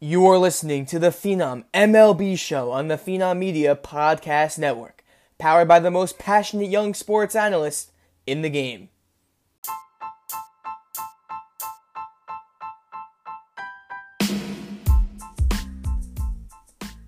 You 0.00 0.28
are 0.28 0.38
listening 0.38 0.86
to 0.86 1.00
the 1.00 1.08
Phenom 1.08 1.64
MLB 1.74 2.38
show 2.38 2.70
on 2.70 2.86
the 2.86 2.94
Phenom 2.94 3.38
Media 3.38 3.74
Podcast 3.74 4.56
Network, 4.56 5.02
powered 5.38 5.66
by 5.66 5.80
the 5.80 5.90
most 5.90 6.20
passionate 6.20 6.70
young 6.70 6.94
sports 6.94 7.34
analysts 7.34 7.90
in 8.24 8.42
the 8.42 8.48
game. 8.48 8.90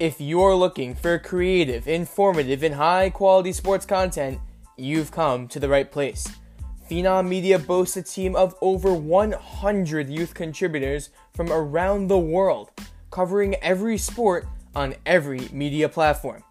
If 0.01 0.21
you're 0.21 0.57
looking 0.57 0.97
for 0.97 1.17
creative, 1.21 1.87
informative, 1.87 2.65
and 2.65 2.75
high 2.75 3.11
quality 3.11 3.53
sports 3.53 3.87
content, 3.87 4.41
you've 4.77 5.13
come 5.13 5.47
to 5.47 5.61
the 5.61 5.69
right 5.69 5.93
place. 5.93 6.27
Phenom 6.91 7.29
Media 7.29 7.57
boasts 7.57 7.97
a 7.97 8.03
team 8.03 8.35
of 8.35 8.57
over 8.61 8.93
100 8.93 10.11
youth 10.11 10.35
contributors 10.35 11.11
from 11.35 11.51
around 11.53 12.09
the 12.09 12.19
world, 12.19 12.71
covering 13.11 13.55
every 13.57 13.99
sport 13.99 14.47
on 14.75 14.95
every 15.07 15.49
media 15.53 15.89
platform. 15.89 16.43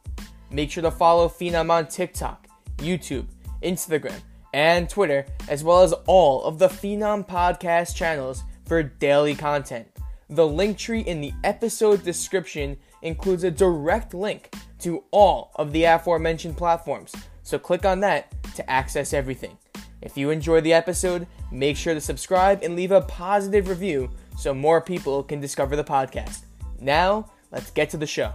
Make 0.51 0.71
sure 0.71 0.83
to 0.83 0.91
follow 0.91 1.29
Phenom 1.29 1.69
on 1.69 1.87
TikTok, 1.87 2.47
YouTube, 2.77 3.27
Instagram, 3.61 4.19
and 4.53 4.89
Twitter, 4.89 5.25
as 5.47 5.63
well 5.63 5.83
as 5.83 5.93
all 6.07 6.43
of 6.43 6.57
the 6.57 6.67
Phenom 6.67 7.27
podcast 7.27 7.95
channels 7.95 8.43
for 8.65 8.81
daily 8.81 9.35
content. 9.35 9.87
The 10.29 10.47
link 10.47 10.77
tree 10.77 11.01
in 11.01 11.21
the 11.21 11.33
episode 11.43 12.03
description 12.03 12.77
includes 13.01 13.43
a 13.43 13.51
direct 13.51 14.13
link 14.13 14.53
to 14.79 15.03
all 15.11 15.51
of 15.55 15.71
the 15.71 15.83
aforementioned 15.85 16.57
platforms, 16.57 17.13
so 17.43 17.57
click 17.57 17.85
on 17.85 17.99
that 18.01 18.33
to 18.55 18.69
access 18.69 19.13
everything. 19.13 19.57
If 20.01 20.15
you 20.15 20.29
enjoyed 20.29 20.63
the 20.63 20.71
episode, 20.71 21.27
make 21.51 21.75
sure 21.75 21.93
to 21.93 21.99
subscribe 21.99 22.63
and 22.63 22.73
leave 22.73 22.91
a 22.91 23.01
positive 23.01 23.67
review 23.67 24.09
so 24.37 24.53
more 24.53 24.79
people 24.79 25.23
can 25.23 25.41
discover 25.41 25.75
the 25.75 25.83
podcast. 25.83 26.43
Now, 26.79 27.29
let's 27.51 27.69
get 27.71 27.89
to 27.89 27.97
the 27.97 28.07
show. 28.07 28.33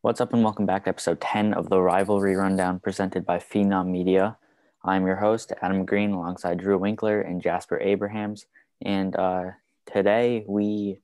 What's 0.00 0.22
up, 0.22 0.32
and 0.32 0.42
welcome 0.42 0.64
back 0.64 0.84
to 0.84 0.88
episode 0.88 1.20
10 1.20 1.52
of 1.52 1.68
the 1.68 1.78
Rivalry 1.78 2.34
Rundown 2.36 2.80
presented 2.80 3.26
by 3.26 3.38
Phenom 3.38 3.88
Media. 3.88 4.38
I'm 4.82 5.06
your 5.06 5.16
host, 5.16 5.52
Adam 5.60 5.84
Greene, 5.84 6.12
alongside 6.12 6.58
Drew 6.58 6.78
Winkler 6.78 7.20
and 7.20 7.42
Jasper 7.42 7.78
Abrahams. 7.80 8.46
And 8.80 9.14
uh, 9.14 9.50
today 9.84 10.44
we 10.48 11.00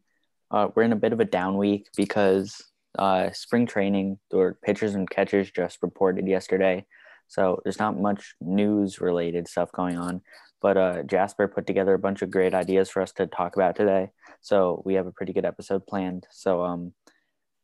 uh, 0.51 0.69
we're 0.75 0.83
in 0.85 0.93
a 0.93 0.97
bit 0.97 1.13
of 1.13 1.21
a 1.21 1.27
down 1.27 1.59
week 1.59 1.89
because 1.95 2.63
uh, 2.99 3.33
spring 3.33 3.67
training 3.67 4.19
or 4.33 4.59
pitchers 4.63 4.95
and 4.95 5.09
catchers 5.09 5.51
just 5.51 5.79
reported 5.83 6.27
yesterday. 6.27 6.85
So 7.29 7.61
there's 7.63 7.79
not 7.79 8.01
much 8.01 8.35
news 8.41 9.01
related 9.01 9.49
stuff 9.49 9.71
going 9.73 9.97
on. 9.99 10.23
But 10.61 10.77
uh, 10.77 11.03
Jasper 11.05 11.47
put 11.47 11.67
together 11.67 11.95
a 11.95 11.99
bunch 11.99 12.23
of 12.23 12.31
great 12.31 12.53
ideas 12.53 12.91
for 12.91 13.01
us 13.01 13.13
to 13.13 13.27
talk 13.27 13.55
about 13.55 13.77
today. 13.77 14.11
So 14.41 14.83
we 14.85 14.95
have 14.95 15.07
a 15.07 15.13
pretty 15.13 15.33
good 15.33 15.45
episode 15.45 15.87
planned. 15.87 16.27
So 16.33 16.65
um, 16.65 16.95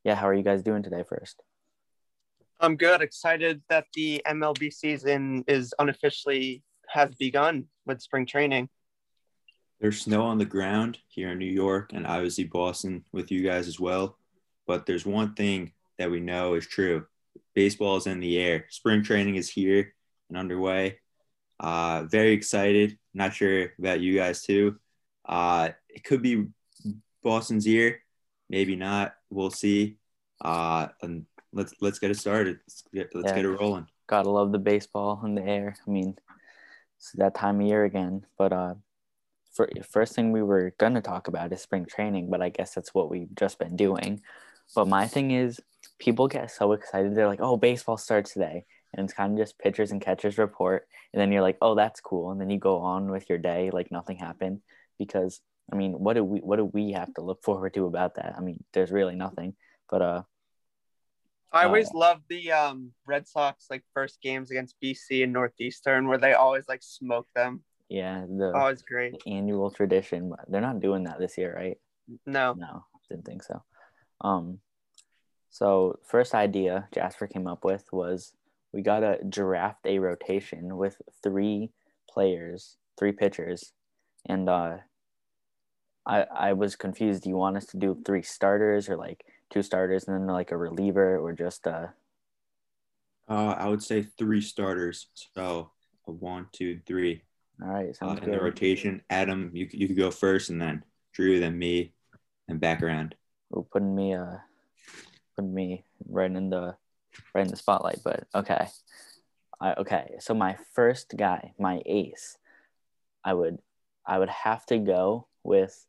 yeah, 0.05 0.15
how 0.15 0.29
are 0.29 0.35
you 0.35 0.45
guys 0.45 0.63
doing 0.63 0.83
today 0.83 1.03
first? 1.09 1.43
I'm 2.61 2.77
good. 2.77 3.03
Excited 3.03 3.63
that 3.69 3.87
the 3.95 4.23
MLB 4.27 4.73
season 4.73 5.45
is 5.49 5.75
unofficially 5.79 6.63
has 6.89 7.15
begun 7.17 7.67
with 7.85 8.01
spring 8.01 8.27
training. 8.27 8.69
There's 9.81 10.01
snow 10.01 10.23
on 10.23 10.39
the 10.39 10.45
ground 10.45 10.99
here 11.09 11.33
in 11.33 11.39
New 11.39 11.47
York 11.51 11.91
and 11.93 12.07
obviously 12.07 12.45
Boston 12.45 13.05
with 13.13 13.33
you 13.33 13.43
guys 13.43 13.67
as 13.67 13.81
well. 13.81 14.17
But 14.67 14.87
there's 14.87 15.07
one 15.07 15.35
thing 15.35 15.73
that 15.99 16.11
we 16.11 16.21
know 16.21 16.55
is 16.55 16.67
true. 16.67 17.07
Baseball 17.55 17.97
is 17.97 18.07
in 18.07 18.21
the 18.21 18.39
air. 18.39 18.67
Spring 18.71 19.03
training 19.03 19.37
is 19.37 19.51
here 19.51 19.95
and 20.29 20.39
underway. 20.39 20.99
Uh, 21.61 22.05
very 22.05 22.33
excited. 22.33 22.99
Not 23.13 23.35
sure 23.35 23.73
about 23.79 24.01
you 24.01 24.17
guys 24.17 24.43
too. 24.43 24.77
Uh, 25.25 25.71
it 25.89 26.05
could 26.05 26.23
be 26.23 26.47
Boston's 27.23 27.67
year, 27.67 28.01
maybe 28.51 28.77
not. 28.77 29.15
We'll 29.31 29.51
see. 29.51 29.97
Uh, 30.41 30.89
and 31.01 31.27
let's 31.53 31.75
let's 31.81 31.99
get 31.99 32.11
it 32.11 32.19
started. 32.19 32.59
Let's 32.67 32.85
get 32.93 33.15
let's 33.15 33.31
Yeah. 33.31 33.37
get 33.37 33.45
it 33.45 33.51
rolling. 33.51 33.87
Gotta 34.07 34.31
love 34.31 34.53
the 34.53 34.59
baseball 34.59 35.23
in 35.25 35.35
the 35.35 35.43
air. 35.43 35.77
I 35.87 35.91
mean, 35.91 36.19
it's 36.99 37.13
that 37.13 37.35
time 37.35 37.61
of 37.61 37.67
year 37.67 37.85
again. 37.85 38.27
But 38.37 38.53
uh, 38.53 38.75
for, 39.53 39.69
first 39.89 40.15
thing 40.15 40.33
we 40.33 40.43
were 40.43 40.75
gonna 40.79 41.01
talk 41.01 41.29
about 41.29 41.53
is 41.53 41.63
spring 41.63 41.87
training, 41.87 42.31
but 42.31 42.43
I 42.43 42.49
guess 42.51 42.75
that's 42.75 42.93
what 42.93 43.11
we've 43.11 43.35
just 43.35 43.59
been 43.59 43.77
doing. 43.77 44.21
But 44.75 44.89
my 44.89 45.07
thing 45.07 45.31
is, 45.31 45.61
people 45.99 46.29
get 46.29 46.51
so 46.51 46.73
excited. 46.73 47.15
They're 47.15 47.27
like, 47.29 47.41
"Oh, 47.41 47.57
baseball 47.57 47.97
starts 47.97 48.33
today," 48.33 48.65
and 48.93 49.05
it's 49.05 49.13
kind 49.15 49.33
of 49.33 49.39
just 49.39 49.59
pitchers 49.59 49.91
and 49.93 50.01
catchers 50.01 50.39
report, 50.39 50.87
and 51.13 51.21
then 51.21 51.31
you're 51.33 51.43
like, 51.43 51.59
"Oh, 51.63 51.75
that's 51.75 52.01
cool," 52.01 52.31
and 52.31 52.41
then 52.41 52.51
you 52.51 52.59
go 52.59 52.79
on 52.79 53.11
with 53.11 53.29
your 53.29 53.39
day 53.39 53.71
like 53.71 53.91
nothing 53.93 54.17
happened. 54.17 54.61
Because 54.99 55.41
I 55.73 55.77
mean, 55.77 55.93
what 55.93 56.15
do 56.15 56.25
we 56.25 56.41
what 56.41 56.57
do 56.57 56.65
we 56.65 56.93
have 56.93 57.13
to 57.15 57.21
look 57.23 57.43
forward 57.43 57.75
to 57.75 57.87
about 57.87 58.17
that? 58.17 58.35
I 58.37 58.41
mean, 58.41 58.63
there's 58.73 58.91
really 58.91 59.15
nothing. 59.17 59.55
But 59.89 60.03
uh, 60.03 60.23
I 61.53 61.65
Oh. 61.65 61.69
always 61.69 61.93
love 61.95 62.21
the 62.29 62.51
um, 62.53 62.93
Red 63.07 63.29
Sox 63.29 63.67
like 63.71 63.85
first 63.95 64.21
games 64.21 64.51
against 64.51 64.75
BC 64.83 65.23
and 65.23 65.33
Northeastern 65.33 66.09
where 66.09 66.19
they 66.19 66.33
always 66.33 66.67
like 66.69 66.83
smoke 66.83 67.29
them. 67.35 67.63
yeah, 67.89 68.25
the 68.29 68.53
Always 68.55 68.83
great. 68.83 69.23
annual 69.27 69.71
tradition. 69.71 70.31
but 70.31 70.41
They're 70.49 70.61
not 70.61 70.81
doing 70.81 71.05
that 71.05 71.19
this 71.21 71.39
year, 71.39 71.55
right? 71.55 71.79
No, 72.27 72.55
No, 72.55 72.85
didn't 73.09 73.25
think 73.25 73.43
so. 73.45 73.63
Um, 74.25 74.59
so 75.51 76.01
first 76.03 76.35
idea 76.35 76.89
Jasper 76.93 77.29
came 77.29 77.47
up 77.47 77.65
with 77.65 77.85
was 77.93 78.33
we 78.73 78.83
gotta 78.83 79.19
draft 79.29 79.87
a 79.87 80.01
rotation 80.01 80.77
with 80.77 81.01
three 81.23 81.71
players, 82.11 82.77
three 82.99 83.13
pitchers, 83.13 83.73
and 84.27 84.49
uh, 84.49 84.79
I 86.05 86.23
I 86.23 86.53
was 86.55 86.75
confused. 86.75 87.23
Do 87.23 87.29
you 87.29 87.37
want 87.37 87.57
us 87.57 87.67
to 87.67 87.77
do 87.77 88.03
three 88.05 88.23
starters 88.23 88.89
or 88.89 88.97
like 88.97 89.25
two 89.51 89.63
starters 89.63 90.09
and 90.09 90.17
then 90.17 90.27
like 90.27 90.51
a 90.51 90.57
reliever 90.57 91.19
or 91.19 91.33
just 91.33 91.67
uh? 91.67 91.89
Uh, 93.29 93.55
I 93.57 93.69
would 93.69 93.83
say 93.83 94.03
three 94.03 94.41
starters. 94.41 95.09
So 95.37 95.71
one, 96.05 96.49
two, 96.53 96.81
three. 96.87 97.23
All 97.63 97.69
right, 97.69 97.91
Uh, 97.91 97.93
sounds 97.93 98.21
in 98.23 98.31
the 98.31 98.41
rotation, 98.41 99.03
Adam, 99.09 99.51
you 99.55 99.69
you 99.71 99.87
could 99.87 99.97
go 99.97 100.11
first, 100.11 100.51
and 100.51 100.61
then 100.61 100.83
Drew, 101.13 101.39
then 101.39 101.57
me, 101.57 101.93
and 102.49 102.59
back 102.59 102.83
around. 102.83 103.15
Putting 103.63 103.95
me 103.95 104.15
uh 104.15 104.37
putting 105.37 105.55
me 105.55 105.85
right 106.09 106.31
in 106.31 106.51
the 106.51 106.77
right 107.35 107.45
in 107.45 107.49
the 107.49 107.57
spotlight 107.57 108.01
but 108.05 108.25
okay 108.35 108.67
I, 109.61 109.75
okay 109.75 110.15
so 110.19 110.35
my 110.35 110.57
first 110.75 111.15
guy 111.17 111.53
my 111.59 111.81
ace 111.87 112.37
i 113.25 113.33
would 113.33 113.59
i 114.07 114.19
would 114.19 114.29
have 114.29 114.67
to 114.67 114.79
go 114.79 115.27
with 115.45 115.87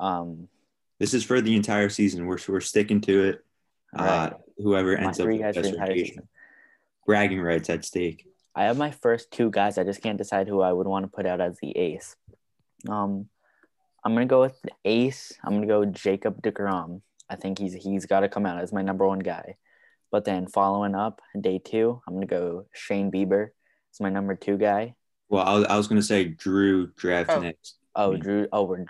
um 0.00 0.48
This 0.98 1.14
is 1.14 1.24
for 1.24 1.40
the 1.40 1.54
entire 1.54 1.88
season. 1.88 2.26
We're 2.26 2.38
we're 2.48 2.60
sticking 2.60 3.00
to 3.02 3.24
it. 3.24 3.44
Uh, 3.96 4.02
Right. 4.04 4.32
whoever 4.58 4.96
ends 4.96 5.18
up 5.20 5.24
three 5.24 5.38
with 5.38 5.42
guys 5.42 5.54
the 5.54 5.62
for 5.62 5.66
the 5.68 5.72
best 5.78 5.90
entire 5.90 6.04
season 6.04 6.28
Bragging 7.06 7.40
rights 7.40 7.70
at 7.70 7.84
stake. 7.84 8.26
i 8.54 8.64
have 8.64 8.76
my 8.76 8.90
first 8.90 9.30
two 9.30 9.50
guys 9.50 9.78
i 9.78 9.84
just 9.84 10.02
can't 10.02 10.18
decide 10.18 10.46
who 10.48 10.60
i 10.60 10.72
would 10.72 10.86
want 10.86 11.04
to 11.04 11.08
put 11.08 11.24
out 11.26 11.40
as 11.40 11.56
the 11.62 11.74
ace 11.76 12.16
um 12.88 13.28
i'm 14.08 14.14
gonna 14.14 14.24
go 14.24 14.40
with 14.40 14.58
ace 14.86 15.34
i'm 15.44 15.52
gonna 15.56 15.66
go 15.66 15.84
jacob 15.84 16.40
DeGrom. 16.40 17.02
i 17.28 17.36
think 17.36 17.58
he's 17.58 17.74
he's 17.74 18.06
got 18.06 18.20
to 18.20 18.28
come 18.30 18.46
out 18.46 18.58
as 18.58 18.72
my 18.72 18.80
number 18.80 19.06
one 19.06 19.18
guy 19.18 19.56
but 20.10 20.24
then 20.24 20.46
following 20.46 20.94
up 20.94 21.20
day 21.38 21.58
two 21.62 22.00
i'm 22.08 22.14
gonna 22.14 22.24
go 22.24 22.64
shane 22.72 23.10
bieber 23.12 23.48
as 23.92 24.00
my 24.00 24.08
number 24.08 24.34
two 24.34 24.56
guy 24.56 24.94
Well, 25.28 25.44
I 25.46 25.54
was, 25.58 25.64
I 25.66 25.76
was 25.76 25.88
gonna 25.88 26.00
say 26.02 26.24
Drew 26.24 26.86
draft 26.96 27.28
Oh. 27.30 27.40
next. 27.40 27.76
oh 27.94 28.12
mean- 28.12 28.20
drew 28.20 28.48
oh 28.50 28.62
we're 28.64 28.86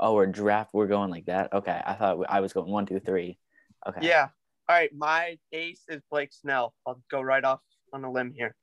oh 0.00 0.14
we're 0.14 0.26
draft 0.26 0.70
we're 0.72 0.86
going 0.86 1.10
like 1.10 1.26
that 1.26 1.52
okay 1.52 1.78
i 1.84 1.92
thought 1.92 2.16
i 2.30 2.40
was 2.40 2.54
going 2.54 2.70
one 2.72 2.86
two 2.86 2.98
three 2.98 3.38
okay 3.86 4.00
yeah. 4.06 4.28
All 4.68 4.76
right, 4.76 4.94
my 4.94 5.36
ace 5.52 5.82
is 5.88 6.00
Blake 6.08 6.32
Snell. 6.32 6.72
I'll 6.86 7.02
go 7.10 7.20
right 7.20 7.42
off 7.44 7.60
on 7.92 8.04
a 8.04 8.10
limb 8.10 8.32
here. 8.34 8.54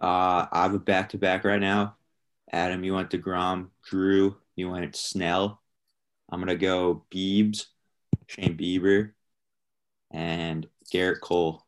Uh, 0.00 0.46
I 0.50 0.62
have 0.62 0.72
a 0.72 0.78
back 0.78 1.10
to 1.10 1.18
back 1.18 1.44
right 1.44 1.60
now. 1.60 1.96
Adam, 2.50 2.82
you 2.84 2.94
went 2.94 3.10
to 3.12 3.18
Grom. 3.18 3.70
Drew, 3.84 4.36
you 4.56 4.70
went 4.70 4.96
Snell. 4.96 5.60
I'm 6.30 6.40
gonna 6.40 6.56
go 6.56 7.04
Beebs, 7.12 7.66
Shane 8.26 8.56
Bieber, 8.56 9.12
and 10.10 10.66
Gerrit 10.92 11.20
Cole. 11.20 11.64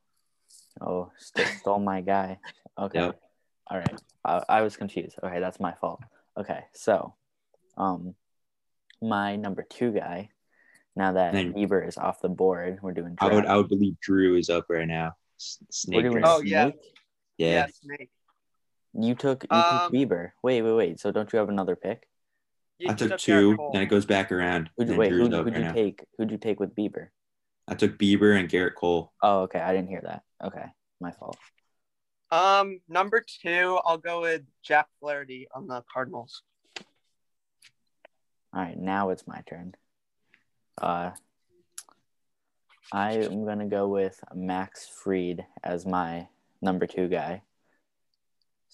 oh 0.80 1.10
st- 1.18 1.46
stole 1.60 1.78
my 1.78 2.00
guy 2.00 2.38
okay 2.78 2.98
Yep. 2.98 3.20
all 3.68 3.78
right 3.78 4.00
I, 4.24 4.42
I 4.48 4.62
was 4.62 4.76
confused 4.76 5.16
okay 5.22 5.38
that's 5.38 5.60
my 5.60 5.72
fault 5.74 6.00
okay 6.36 6.64
so 6.72 7.14
um 7.76 8.14
my 9.02 9.36
number 9.36 9.62
two 9.68 9.92
guy 9.92 10.30
now 10.96 11.12
that 11.12 11.34
Then- 11.34 11.52
bieber 11.52 11.86
is 11.86 11.98
off 11.98 12.20
the 12.22 12.28
board 12.30 12.78
we're 12.82 12.92
doing 12.92 13.16
I 13.20 13.28
would. 13.32 13.46
I 13.46 13.56
would 13.56 13.68
believe 13.68 14.00
Drew 14.00 14.36
is 14.36 14.48
up 14.48 14.66
right 14.70 14.88
now. 14.88 15.12
S- 15.38 15.58
Snake. 15.70 16.04
we're 16.04 16.10
doing. 16.10 16.22
Oh, 16.26 16.40
yeah. 16.40 16.64
snake? 16.70 16.80
yeah. 17.38 17.66
Snake. 17.82 18.10
You 18.94 19.14
took 19.14 19.44
you 19.44 19.48
Um, 19.50 19.62
took 19.62 19.92
bieber 19.92 20.32
wait 20.42 20.62
wait 20.62 20.72
wait 20.72 21.00
so 21.00 21.10
don't 21.12 21.32
you 21.32 21.38
have 21.38 21.48
another 21.48 21.76
pick 21.76 22.08
I 22.88 22.94
took 22.94 23.16
two, 23.18 23.56
Cole. 23.56 23.70
then 23.72 23.82
it 23.82 23.86
goes 23.86 24.04
back 24.06 24.32
around. 24.32 24.68
who'd 24.76 24.88
you 24.88 24.96
wait 24.96 25.12
who'd, 25.12 25.32
who'd 25.32 25.46
right 25.46 25.56
you 25.56 25.60
now. 25.62 25.72
take 25.72 26.04
who'd 26.18 26.30
you 26.30 26.38
take 26.38 26.58
with 26.60 26.74
bieber 26.74 27.08
I 27.68 27.74
took 27.74 27.96
Bieber 27.96 28.38
and 28.38 28.48
Gerrit 28.48 28.74
Cole. 28.74 29.12
oh 29.22 29.42
okay 29.42 29.60
i 29.60 29.72
didn't 29.72 29.88
hear 29.88 30.02
that 30.02 30.22
okay 30.44 30.64
my 31.00 31.10
fault 31.12 31.36
Um, 32.32 32.80
number 32.88 33.22
two, 33.42 33.78
I'll 33.84 33.98
go 33.98 34.22
with 34.22 34.42
Jack 34.62 34.88
Flaherty 35.00 35.48
on 35.54 35.66
the 35.66 35.82
Cardinals. 35.92 36.42
All 38.54 38.62
right, 38.62 38.78
now 38.78 39.10
it's 39.10 39.26
my 39.26 39.42
turn. 39.46 39.74
Uh, 40.80 41.10
I 42.90 43.12
am 43.18 43.44
gonna 43.44 43.66
go 43.68 43.86
with 43.88 44.18
Max 44.34 44.88
Fried 44.88 45.44
as 45.62 45.84
my 45.84 46.28
number 46.62 46.86
two 46.86 47.08
guy. 47.08 47.42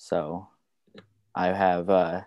So 0.00 0.46
I 1.34 1.48
have 1.48 1.90
uh, 1.90 2.22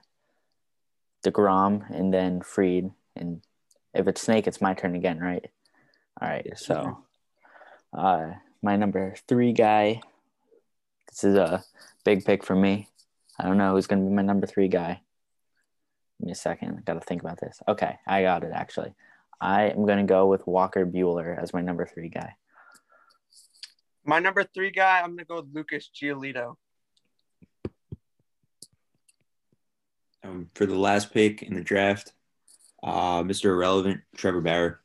Degrom 1.25 1.89
and 1.89 2.13
then 2.13 2.41
Fried. 2.41 2.91
and 3.15 3.41
if 3.93 4.07
it's 4.07 4.21
Snake, 4.21 4.45
it's 4.45 4.59
my 4.61 4.73
turn 4.73 4.93
again, 4.93 5.19
right? 5.19 5.49
All 6.21 6.27
right, 6.27 6.45
Yes, 6.45 6.65
so 6.65 7.05
uh, 7.97 8.31
my 8.61 8.75
number 8.75 9.15
three 9.27 9.53
guy. 9.53 10.01
This 11.09 11.23
is 11.23 11.35
a 11.35 11.63
big 12.03 12.25
pick 12.25 12.43
for 12.43 12.55
me. 12.55 12.89
I 13.39 13.45
don't 13.45 13.57
know 13.57 13.73
who's 13.73 13.87
gonna 13.87 14.03
be 14.03 14.13
my 14.13 14.21
number 14.21 14.45
three 14.45 14.67
guy. 14.67 15.01
Give 16.19 16.25
me 16.25 16.31
a 16.33 16.35
second. 16.35 16.77
I 16.77 16.81
gotta 16.81 16.99
think 16.99 17.21
about 17.21 17.39
this. 17.39 17.61
Okay, 17.69 17.97
I 18.05 18.23
got 18.23 18.43
it 18.43 18.51
actually. 18.53 18.93
I 19.39 19.69
am 19.69 19.85
gonna 19.85 20.03
go 20.03 20.27
with 20.27 20.45
Walker 20.45 20.85
Buehler 20.85 21.41
as 21.41 21.53
my 21.53 21.61
number 21.61 21.85
three 21.85 22.09
guy. 22.09 22.35
My 24.03 24.19
number 24.19 24.43
three 24.43 24.71
guy, 24.71 24.99
I'm 25.01 25.11
gonna 25.11 25.23
go 25.23 25.37
with 25.37 25.53
Lucas 25.53 25.89
Giolito. 25.95 26.57
Um, 30.23 30.49
for 30.53 30.65
the 30.65 30.77
last 30.77 31.13
pick 31.13 31.41
in 31.41 31.55
the 31.55 31.61
draft, 31.61 32.13
uh, 32.83 33.23
Mr. 33.23 33.45
Irrelevant, 33.45 34.01
Trevor 34.15 34.41
Bauer. 34.41 34.81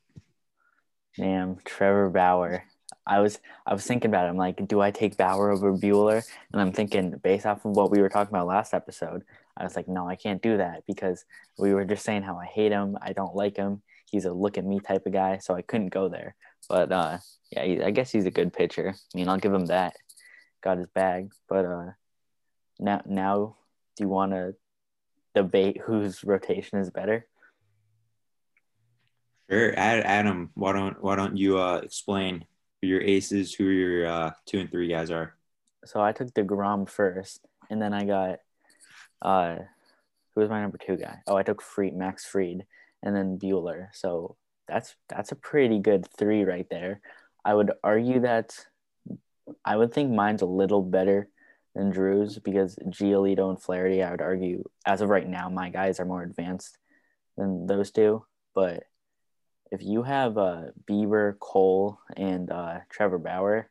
Damn, 1.15 1.57
Trevor 1.63 2.09
Bauer. 2.09 2.63
I 3.05 3.19
was 3.19 3.39
I 3.65 3.73
was 3.73 3.85
thinking 3.85 4.11
about 4.11 4.25
it. 4.25 4.29
I'm 4.29 4.37
like, 4.37 4.67
do 4.67 4.81
I 4.81 4.91
take 4.91 5.17
Bauer 5.17 5.49
over 5.51 5.73
Buehler? 5.73 6.23
And 6.51 6.61
I'm 6.61 6.73
thinking, 6.73 7.17
based 7.23 7.45
off 7.45 7.65
of 7.65 7.75
what 7.75 7.89
we 7.89 8.01
were 8.01 8.09
talking 8.09 8.35
about 8.35 8.47
last 8.47 8.73
episode, 8.73 9.23
I 9.55 9.63
was 9.63 9.75
like, 9.75 9.87
no, 9.87 10.07
I 10.07 10.15
can't 10.15 10.41
do 10.41 10.57
that 10.57 10.83
because 10.85 11.25
we 11.57 11.73
were 11.73 11.85
just 11.85 12.03
saying 12.03 12.23
how 12.23 12.37
I 12.37 12.45
hate 12.45 12.71
him. 12.71 12.97
I 13.01 13.13
don't 13.13 13.35
like 13.35 13.55
him. 13.55 13.81
He's 14.11 14.25
a 14.25 14.33
look 14.33 14.57
at 14.57 14.65
me 14.65 14.79
type 14.79 15.05
of 15.05 15.13
guy, 15.13 15.37
so 15.37 15.55
I 15.55 15.61
couldn't 15.61 15.89
go 15.89 16.09
there. 16.09 16.35
But 16.69 16.91
uh, 16.91 17.17
yeah, 17.51 17.85
I 17.85 17.91
guess 17.91 18.11
he's 18.11 18.25
a 18.25 18.31
good 18.31 18.53
pitcher. 18.53 18.93
I 18.93 19.17
mean, 19.17 19.29
I'll 19.29 19.37
give 19.37 19.53
him 19.53 19.67
that. 19.67 19.95
Got 20.61 20.79
his 20.79 20.87
bag. 20.87 21.31
But 21.47 21.65
uh, 21.65 21.91
now 22.79 23.01
now, 23.05 23.55
do 23.95 24.03
you 24.03 24.09
want 24.09 24.33
to 24.33 24.53
debate 25.37 25.81
whose 25.85 26.23
rotation 26.23 26.79
is 26.79 26.89
better? 26.89 27.27
Sure, 29.49 29.73
Adam. 29.77 30.51
Why 30.55 30.73
don't 30.73 31.01
Why 31.01 31.15
don't 31.15 31.37
you 31.37 31.59
uh, 31.59 31.77
explain 31.77 32.45
who 32.81 32.87
your 32.87 33.01
aces, 33.01 33.53
who 33.53 33.65
your 33.65 34.07
uh, 34.07 34.31
two 34.45 34.59
and 34.59 34.69
three 34.71 34.89
guys 34.89 35.11
are? 35.11 35.37
so 35.87 36.01
I 36.01 36.11
took 36.11 36.33
DeGrom 36.33 36.89
first, 36.89 37.45
and 37.69 37.81
then 37.81 37.93
I 37.93 38.03
got 38.03 38.39
uh 39.21 39.55
who 40.35 40.41
was 40.41 40.49
my 40.49 40.61
number 40.61 40.77
two 40.77 40.97
guy? 40.97 41.17
Oh, 41.25 41.35
I 41.35 41.43
took 41.43 41.61
Fried, 41.61 41.95
Max 41.95 42.25
Fried, 42.25 42.65
and 43.01 43.15
then 43.15 43.39
Buehler. 43.39 43.87
So 43.93 44.35
that's 44.67 44.95
that's 45.09 45.31
a 45.31 45.35
pretty 45.35 45.79
good 45.79 46.07
three 46.17 46.43
right 46.43 46.67
there. 46.69 47.01
I 47.43 47.53
would 47.53 47.71
argue 47.83 48.21
that 48.21 48.53
I 49.63 49.77
would 49.77 49.93
think 49.93 50.11
mine's 50.11 50.41
a 50.41 50.53
little 50.61 50.81
better 50.83 51.29
than 51.77 51.91
Drew's 51.91 52.39
because 52.39 52.75
Giolito 52.87 53.49
and 53.49 53.61
Flaherty, 53.61 54.01
I 54.01 54.09
would 54.09 54.21
argue, 54.21 54.63
as 54.85 55.01
of 55.01 55.09
right 55.09 55.27
now, 55.27 55.47
my 55.47 55.69
guys 55.69 55.99
are 55.99 56.05
more 56.05 56.23
advanced 56.23 56.75
than 57.37 57.67
those 57.67 57.91
two. 57.91 58.25
But 58.55 58.83
if 59.71 59.83
you 59.83 60.01
have 60.01 60.37
uh 60.37 60.63
Bieber, 60.89 61.37
Cole, 61.39 61.99
and 62.15 62.51
uh 62.51 62.79
Trevor 62.89 63.19
Bauer, 63.19 63.69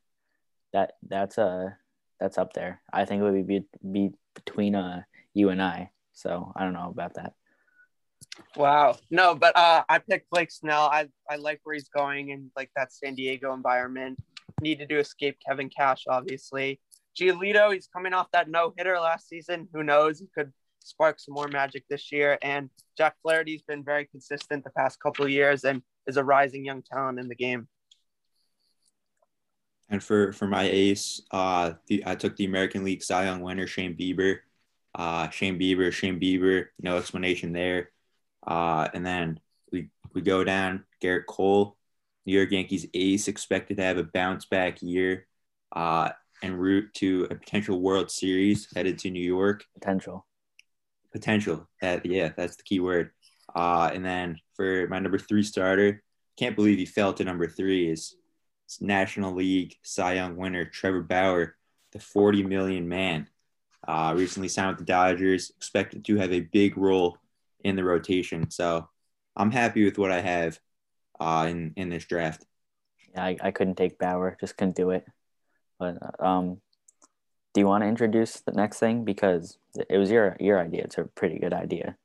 that 0.72 0.92
that's 1.02 1.36
a 1.36 1.76
that's 2.20 2.38
up 2.38 2.52
there. 2.52 2.80
I 2.92 3.04
think 3.04 3.22
it 3.22 3.24
would 3.24 3.46
be 3.46 3.64
be 3.90 4.10
between 4.34 4.76
uh 4.76 5.02
you 5.34 5.48
and 5.48 5.60
I. 5.60 5.90
So 6.12 6.52
I 6.54 6.62
don't 6.62 6.74
know 6.74 6.88
about 6.88 7.14
that. 7.14 7.32
Wow. 8.56 8.96
No, 9.10 9.34
but 9.34 9.56
uh, 9.56 9.82
I 9.88 9.98
picked 9.98 10.30
Blake 10.30 10.50
Snell. 10.50 10.88
I, 10.92 11.08
I 11.30 11.36
like 11.36 11.60
where 11.64 11.74
he's 11.74 11.88
going 11.88 12.32
and 12.32 12.50
like 12.56 12.70
that 12.76 12.92
San 12.92 13.14
Diego 13.14 13.52
environment. 13.52 14.18
Needed 14.60 14.88
to 14.88 14.98
escape 14.98 15.38
Kevin 15.46 15.68
Cash, 15.68 16.04
obviously. 16.08 16.80
Giolito, 17.18 17.72
he's 17.72 17.88
coming 17.88 18.12
off 18.12 18.30
that 18.32 18.48
no 18.48 18.72
hitter 18.76 18.98
last 18.98 19.28
season. 19.28 19.68
Who 19.72 19.82
knows? 19.82 20.18
He 20.18 20.28
could 20.34 20.52
spark 20.84 21.18
some 21.18 21.34
more 21.34 21.48
magic 21.48 21.84
this 21.88 22.12
year. 22.12 22.38
And 22.42 22.70
Jack 22.96 23.16
Flaherty's 23.22 23.62
been 23.62 23.82
very 23.82 24.06
consistent 24.06 24.64
the 24.64 24.70
past 24.70 25.00
couple 25.00 25.28
years 25.28 25.64
and 25.64 25.82
is 26.06 26.16
a 26.16 26.24
rising 26.24 26.64
young 26.64 26.82
talent 26.82 27.18
in 27.18 27.28
the 27.28 27.34
game. 27.34 27.68
And 29.88 30.02
for 30.02 30.32
for 30.32 30.46
my 30.46 30.64
ace, 30.64 31.22
uh, 31.30 31.74
the, 31.86 32.02
I 32.06 32.16
took 32.16 32.36
the 32.36 32.44
American 32.44 32.82
League 32.84 33.02
Cy 33.02 33.24
Young 33.24 33.40
winner 33.40 33.66
Shane 33.66 33.96
Bieber. 33.96 34.38
Uh, 34.94 35.28
Shane 35.28 35.58
Bieber, 35.58 35.92
Shane 35.92 36.18
Bieber, 36.18 36.68
no 36.80 36.96
explanation 36.96 37.52
there. 37.52 37.90
Uh, 38.46 38.88
and 38.94 39.04
then 39.06 39.38
we 39.70 39.90
we 40.12 40.22
go 40.22 40.42
down 40.42 40.84
Gerrit 41.02 41.26
Cole, 41.26 41.76
New 42.24 42.32
York 42.32 42.50
Yankees 42.50 42.86
ace, 42.94 43.28
expected 43.28 43.76
to 43.76 43.82
have 43.84 43.98
a 43.98 44.04
bounce 44.04 44.46
back 44.46 44.82
year, 44.82 45.26
uh, 45.72 46.10
en 46.42 46.54
route 46.56 46.92
to 46.94 47.26
a 47.30 47.34
potential 47.34 47.80
World 47.80 48.10
Series 48.10 48.68
headed 48.74 48.98
to 49.00 49.10
New 49.10 49.22
York. 49.22 49.64
Potential. 49.74 50.26
Potential. 51.12 51.68
That 51.80 52.04
yeah, 52.06 52.32
that's 52.36 52.56
the 52.56 52.62
key 52.62 52.80
word. 52.80 53.10
Uh, 53.54 53.90
and 53.92 54.04
then 54.04 54.38
for 54.54 54.86
my 54.88 54.98
number 54.98 55.18
three 55.18 55.42
starter, 55.42 56.02
can't 56.36 56.56
believe 56.56 56.78
he 56.78 56.86
fell 56.86 57.12
to 57.14 57.24
number 57.24 57.46
three 57.46 57.90
is 57.90 58.16
National 58.80 59.34
League 59.34 59.76
Cy 59.82 60.14
Young 60.14 60.36
winner 60.36 60.64
Trevor 60.64 61.02
Bauer, 61.02 61.56
the 61.92 61.98
40 61.98 62.42
million 62.42 62.88
man. 62.88 63.28
Uh, 63.86 64.12
recently 64.16 64.48
signed 64.48 64.70
with 64.70 64.78
the 64.78 64.84
Dodgers, 64.84 65.52
expected 65.56 66.04
to 66.04 66.16
have 66.16 66.32
a 66.32 66.40
big 66.40 66.76
role 66.76 67.18
in 67.62 67.76
the 67.76 67.84
rotation. 67.84 68.50
So 68.50 68.88
I'm 69.36 69.52
happy 69.52 69.84
with 69.84 69.96
what 69.96 70.10
I 70.10 70.20
have 70.20 70.58
uh, 71.20 71.46
in 71.48 71.72
in 71.76 71.88
this 71.88 72.04
draft. 72.04 72.44
Yeah, 73.14 73.24
I, 73.24 73.36
I 73.40 73.50
couldn't 73.52 73.76
take 73.76 73.98
Bauer, 73.98 74.36
just 74.40 74.56
couldn't 74.56 74.76
do 74.76 74.90
it. 74.90 75.06
But 75.78 75.99
um, 76.19 76.61
do 77.55 77.61
you 77.61 77.67
want 77.67 77.84
to 77.84 77.88
introduce 77.88 78.40
the 78.40 78.52
next 78.52 78.78
thing 78.78 79.05
because 79.05 79.58
it 79.88 79.96
was 79.96 80.11
your 80.11 80.37
your 80.40 80.61
idea? 80.61 80.84
It's 80.84 80.99
a 80.99 81.05
pretty 81.05 81.38
good 81.38 81.55
idea. 81.55 81.96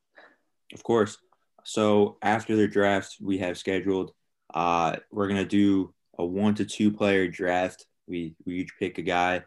Of 0.74 0.84
course. 0.84 1.18
So 1.64 2.18
after 2.22 2.56
the 2.56 2.68
draft, 2.68 3.18
we 3.22 3.38
have 3.40 3.58
scheduled. 3.58 4.12
Uh, 4.54 4.96
we're 5.12 5.28
gonna 5.28 5.46
do 5.46 5.94
a 6.18 6.26
one 6.26 6.56
to 6.56 6.66
two 6.66 6.92
player 6.92 7.28
draft. 7.28 7.86
We 8.08 8.36
we 8.46 8.60
each 8.60 8.72
pick 8.80 8.98
a 8.98 9.02
guy 9.02 9.44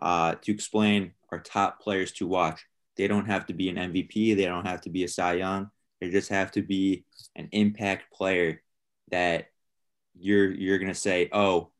uh, 0.00 0.34
to 0.42 0.52
explain 0.52 1.12
our 1.30 1.40
top 1.40 1.80
players 1.80 2.12
to 2.12 2.26
watch. 2.26 2.64
They 2.96 3.08
don't 3.08 3.26
have 3.26 3.46
to 3.46 3.54
be 3.54 3.68
an 3.68 3.76
MVP. 3.76 4.36
They 4.36 4.44
don't 4.44 4.66
have 4.66 4.82
to 4.82 4.90
be 4.90 5.04
a 5.04 5.08
Cy 5.08 5.34
Young. 5.34 5.70
They 6.00 6.10
just 6.10 6.28
have 6.28 6.50
to 6.52 6.62
be 6.62 7.04
an 7.34 7.48
impact 7.52 8.12
player 8.12 8.62
that 9.10 9.46
you're 10.18 10.50
you're 10.50 10.78
gonna 10.78 10.94
say, 10.94 11.28
oh, 11.32 11.70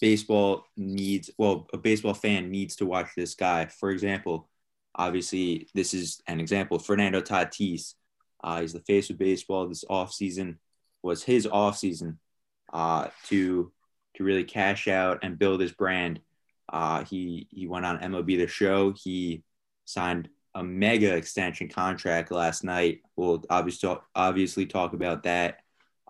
baseball 0.00 0.66
needs. 0.76 1.30
Well, 1.38 1.68
a 1.72 1.78
baseball 1.78 2.14
fan 2.14 2.50
needs 2.50 2.76
to 2.76 2.86
watch 2.86 3.10
this 3.16 3.34
guy. 3.34 3.66
For 3.66 3.90
example, 3.90 4.48
obviously 4.94 5.68
this 5.74 5.94
is 5.94 6.20
an 6.26 6.40
example. 6.40 6.78
Fernando 6.78 7.20
Tatis. 7.20 7.94
Uh, 8.42 8.62
he's 8.62 8.72
the 8.72 8.80
face 8.80 9.10
of 9.10 9.18
baseball. 9.18 9.68
This 9.68 9.84
offseason 9.84 10.56
was 11.02 11.22
his 11.22 11.46
offseason 11.46 12.16
uh, 12.72 13.08
to 13.26 13.72
to 14.16 14.24
really 14.24 14.44
cash 14.44 14.88
out 14.88 15.20
and 15.22 15.38
build 15.38 15.60
his 15.60 15.72
brand. 15.72 16.20
Uh, 16.68 17.04
he 17.04 17.46
he 17.50 17.66
went 17.66 17.84
on 17.84 17.98
MLB 17.98 18.38
The 18.38 18.46
Show. 18.46 18.92
He 18.92 19.42
signed 19.84 20.28
a 20.54 20.62
mega 20.64 21.14
extension 21.14 21.68
contract 21.68 22.30
last 22.30 22.64
night. 22.64 23.00
We'll 23.16 23.44
obviously 23.50 23.96
obviously 24.14 24.66
talk 24.66 24.94
about 24.94 25.24
that. 25.24 25.58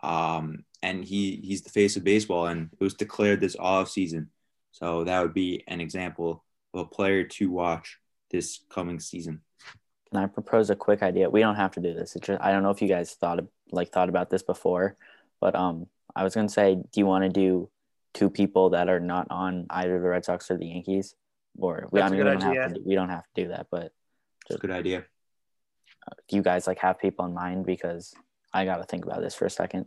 Um, 0.03 0.65
and 0.83 1.05
he 1.05 1.41
he's 1.43 1.63
the 1.63 1.71
face 1.71 1.97
of 1.97 2.05
baseball, 2.05 2.47
and 2.47 2.71
it 2.73 2.83
was 2.83 2.95
declared 2.95 3.41
this 3.41 3.57
off 3.59 3.91
season. 3.91 4.31
So 4.73 5.05
that 5.05 5.21
would 5.23 5.35
be 5.35 5.65
an 5.69 5.81
example 5.81 6.45
of 6.75 6.81
a 6.81 6.85
player 6.85 7.25
to 7.25 7.51
watch 7.51 7.99
this 8.31 8.61
coming 8.71 9.01
season. 9.01 9.41
Can 10.11 10.23
I 10.23 10.27
propose 10.27 10.71
a 10.71 10.77
quick 10.77 11.03
idea? 11.03 11.31
We 11.31 11.41
don't 11.41 11.57
have 11.57 11.73
to 11.73 11.81
do 11.81 11.95
this. 11.95 12.17
It's 12.17 12.27
just, 12.27 12.41
I 12.43 12.51
don't 12.53 12.63
know 12.63 12.71
if 12.71 12.83
you 12.83 12.89
guys 12.89 13.13
thought 13.15 13.39
of, 13.39 13.49
like 13.71 13.91
thought 13.91 14.09
about 14.09 14.31
this 14.31 14.43
before, 14.43 14.97
but 15.41 15.55
um, 15.55 15.87
I 16.15 16.25
was 16.25 16.35
gonna 16.35 16.49
say, 16.49 16.75
do 16.75 17.01
you 17.01 17.07
want 17.07 17.25
to 17.25 17.31
do 17.31 17.69
two 18.15 18.31
people 18.31 18.71
that 18.71 18.89
are 18.89 19.01
not 19.01 19.27
on 19.31 19.67
either 19.71 20.01
the 20.01 20.09
Red 20.09 20.25
Sox 20.25 20.51
or 20.51 20.57
the 20.59 20.67
Yankees? 20.67 21.15
Or 21.59 21.89
we, 21.91 22.01
I 22.01 22.09
That's 22.09 22.13
a 22.13 22.17
mean, 22.17 22.25
we 22.25 22.31
don't 22.31 22.43
have 22.43 22.69
to. 22.69 22.75
Do, 22.75 22.83
we 22.87 22.95
don't 22.95 23.09
have 23.09 23.25
to 23.35 23.43
do 23.43 23.49
that, 23.49 23.67
but 23.71 23.93
It's 24.49 24.57
a 24.57 24.59
good 24.59 24.71
idea. 24.71 25.05
do 26.29 26.37
you 26.37 26.43
guys 26.43 26.67
like 26.67 26.79
have 26.79 26.99
people 26.99 27.25
in 27.27 27.35
mind? 27.35 27.67
Because 27.67 28.15
I 28.53 28.65
got 28.65 28.77
to 28.79 28.85
think 28.85 29.05
about 29.05 29.21
this 29.21 29.35
for 29.35 29.47
a 29.47 29.51
second. 29.51 29.87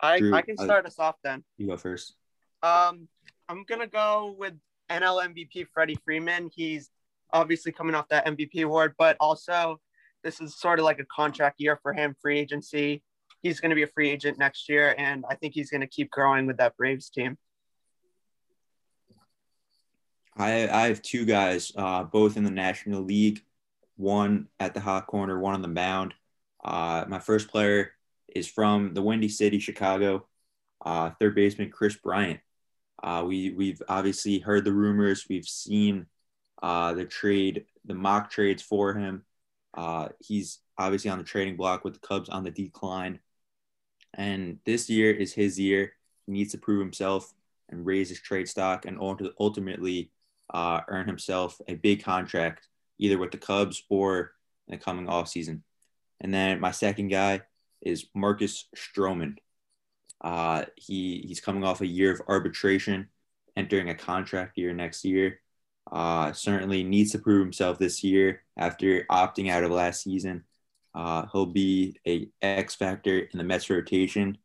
I, 0.00 0.18
Drew, 0.18 0.34
I 0.34 0.42
can 0.42 0.56
start 0.56 0.86
us 0.86 0.98
off 0.98 1.16
then. 1.24 1.44
You 1.56 1.66
go 1.66 1.76
first. 1.76 2.14
Um, 2.62 3.08
I'm 3.48 3.64
gonna 3.64 3.86
go 3.86 4.34
with 4.38 4.54
NL 4.90 5.34
MVP 5.34 5.66
Freddie 5.72 5.98
Freeman. 6.04 6.50
He's 6.54 6.90
obviously 7.32 7.72
coming 7.72 7.94
off 7.94 8.08
that 8.08 8.26
MVP 8.26 8.64
award, 8.64 8.94
but 8.98 9.16
also 9.20 9.80
this 10.24 10.40
is 10.40 10.58
sort 10.58 10.78
of 10.78 10.84
like 10.84 10.98
a 10.98 11.04
contract 11.04 11.60
year 11.60 11.78
for 11.82 11.92
him, 11.92 12.16
free 12.20 12.38
agency. 12.38 13.02
He's 13.42 13.60
going 13.60 13.70
to 13.70 13.76
be 13.76 13.82
a 13.82 13.88
free 13.88 14.10
agent 14.10 14.38
next 14.38 14.68
year, 14.68 14.94
and 14.98 15.24
I 15.30 15.36
think 15.36 15.54
he's 15.54 15.70
going 15.70 15.82
to 15.82 15.86
keep 15.86 16.10
growing 16.10 16.46
with 16.46 16.56
that 16.56 16.76
Braves 16.76 17.08
team. 17.08 17.38
I, 20.36 20.68
I 20.68 20.88
have 20.88 21.02
two 21.02 21.24
guys, 21.24 21.72
uh, 21.76 22.04
both 22.04 22.36
in 22.36 22.44
the 22.44 22.50
National 22.50 23.02
League, 23.02 23.42
one 23.96 24.48
at 24.58 24.74
the 24.74 24.80
hot 24.80 25.06
corner, 25.06 25.38
one 25.38 25.54
on 25.54 25.62
the 25.62 25.68
mound. 25.68 26.14
Uh, 26.64 27.04
my 27.08 27.18
first 27.18 27.48
player 27.48 27.92
is 28.34 28.48
from 28.48 28.94
the 28.94 29.02
Windy 29.02 29.28
City, 29.28 29.58
Chicago, 29.58 30.26
uh, 30.84 31.10
third 31.18 31.34
baseman 31.34 31.70
Kris 31.70 31.96
Bryant. 31.96 32.40
Uh, 33.02 33.24
we, 33.26 33.50
we've 33.50 33.82
obviously 33.88 34.38
heard 34.38 34.64
the 34.64 34.72
rumors, 34.72 35.26
we've 35.28 35.46
seen 35.46 36.06
uh, 36.62 36.94
the 36.94 37.04
trade, 37.04 37.66
the 37.84 37.94
mock 37.94 38.30
trades 38.30 38.62
for 38.62 38.94
him. 38.94 39.24
Uh, 39.74 40.08
he's 40.20 40.58
obviously 40.76 41.10
on 41.10 41.18
the 41.18 41.24
trading 41.24 41.56
block 41.56 41.84
with 41.84 41.94
the 41.94 42.06
Cubs 42.06 42.28
on 42.28 42.44
the 42.44 42.50
decline. 42.50 43.20
And 44.14 44.58
this 44.64 44.88
year 44.90 45.12
is 45.12 45.32
his 45.32 45.58
year. 45.58 45.92
He 46.26 46.32
needs 46.32 46.52
to 46.52 46.58
prove 46.58 46.80
himself 46.80 47.32
and 47.68 47.86
raise 47.86 48.08
his 48.08 48.20
trade 48.20 48.48
stock 48.48 48.86
and 48.86 48.98
ultimately 49.00 50.10
uh, 50.52 50.80
earn 50.88 51.06
himself 51.06 51.60
a 51.68 51.74
big 51.74 52.02
contract, 52.02 52.66
either 52.98 53.18
with 53.18 53.30
the 53.30 53.38
Cubs 53.38 53.84
or 53.88 54.32
in 54.66 54.72
the 54.72 54.78
coming 54.78 55.08
off 55.08 55.28
season. 55.28 55.62
And 56.20 56.32
then 56.32 56.60
my 56.60 56.70
second 56.70 57.08
guy 57.08 57.42
is 57.82 58.06
Marcus 58.14 58.66
Stroman. 58.76 59.36
Uh, 60.20 60.64
he 60.76 61.24
he's 61.26 61.40
coming 61.40 61.64
off 61.64 61.80
a 61.80 61.86
year 61.86 62.12
of 62.12 62.22
arbitration, 62.28 63.08
entering 63.56 63.90
a 63.90 63.94
contract 63.94 64.58
year 64.58 64.72
next 64.72 65.04
year. 65.04 65.40
Uh, 65.90 66.32
certainly 66.32 66.84
needs 66.84 67.12
to 67.12 67.18
prove 67.18 67.40
himself 67.40 67.78
this 67.78 68.04
year 68.04 68.42
after 68.56 69.04
opting 69.10 69.50
out 69.50 69.64
of 69.64 69.70
last 69.70 70.02
season. 70.02 70.44
Uh, 70.94 71.26
he'll 71.32 71.46
be 71.46 71.96
a 72.06 72.28
X 72.42 72.74
factor 72.74 73.18
in 73.18 73.38
the 73.38 73.44
Mets 73.44 73.70
rotation 73.70 74.36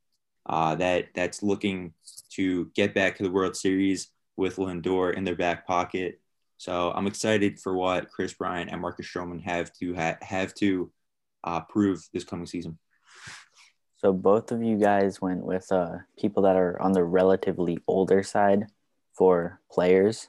uh, 0.46 0.76
that 0.76 1.08
that's 1.16 1.44
looking 1.44 1.94
to 2.32 2.72
get 2.76 2.94
back 2.94 3.18
to 3.18 3.24
the 3.24 3.32
World 3.32 3.56
Series 3.56 4.10
with 4.38 4.58
Lindor 4.58 5.14
in 5.14 5.24
their 5.24 5.36
back 5.36 5.68
pocket. 5.68 6.20
So 6.58 6.92
I'm 6.92 7.08
excited 7.08 7.60
for 7.60 7.76
what 7.76 8.10
Kris 8.10 8.34
Bryant 8.34 8.72
and 8.72 8.82
Marcus 8.82 9.08
Stroman 9.08 9.42
have 9.42 9.74
to 9.80 9.96
ha- 9.96 10.18
have 10.22 10.54
to 10.56 10.92
uh, 11.44 11.62
prove 11.62 12.08
this 12.14 12.24
coming 12.24 12.46
season. 12.46 12.78
So 14.04 14.12
both 14.12 14.52
of 14.52 14.62
you 14.62 14.78
guys 14.78 15.22
went 15.22 15.46
with 15.46 15.72
uh, 15.72 16.00
people 16.20 16.44
that 16.44 16.58
are 16.58 16.80
on 16.82 16.92
the 16.92 17.06
relatively 17.06 17.78
older 17.88 18.22
side 18.22 18.66
for 19.14 19.62
players. 19.72 20.28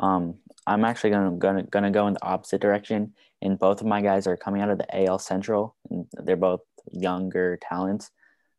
Um, 0.00 0.34
I'm 0.66 0.84
actually 0.84 1.10
gonna, 1.10 1.36
gonna 1.36 1.62
gonna 1.62 1.92
go 1.92 2.08
in 2.08 2.14
the 2.14 2.24
opposite 2.24 2.60
direction, 2.60 3.14
and 3.40 3.56
both 3.56 3.80
of 3.80 3.86
my 3.86 4.02
guys 4.02 4.26
are 4.26 4.36
coming 4.36 4.62
out 4.62 4.70
of 4.70 4.78
the 4.78 5.06
AL 5.06 5.20
Central, 5.20 5.76
and 5.88 6.06
they're 6.12 6.34
both 6.34 6.62
younger 6.90 7.56
talents. 7.62 8.10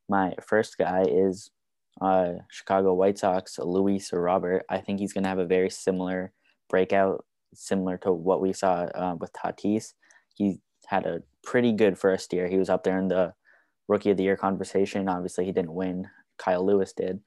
My 0.07 0.35
first 0.41 0.77
guy 0.77 1.03
is 1.05 1.51
uh, 1.99 2.35
Chicago 2.49 2.93
White 2.93 3.17
Sox, 3.17 3.59
Luis 3.59 4.13
Robert. 4.13 4.63
I 4.69 4.77
think 4.77 5.01
he's 5.01 5.11
to 5.13 5.27
have 5.27 5.39
a 5.39 5.45
very 5.45 5.69
similar 5.69 6.31
breakout, 6.69 7.25
similar 7.53 7.97
to 7.97 8.13
what 8.13 8.39
we 8.39 8.53
saw 8.53 8.87
uh, 8.95 9.15
with 9.19 9.33
Tatis. 9.33 9.95
He 10.33 10.61
had 10.85 11.05
a 11.05 11.23
pretty 11.43 11.73
good 11.73 11.97
first 11.97 12.31
year. 12.31 12.47
He 12.47 12.57
was 12.57 12.69
up 12.69 12.85
there 12.85 12.99
in 12.99 13.09
the 13.09 13.33
rookie 13.89 14.11
of 14.11 14.17
the 14.17 14.23
year 14.23 14.37
conversation. 14.37 15.09
Obviously, 15.09 15.43
he 15.43 15.51
didn't 15.51 15.73
win. 15.73 16.07
Kyle 16.37 16.65
Lewis 16.65 16.93
did, 16.93 17.19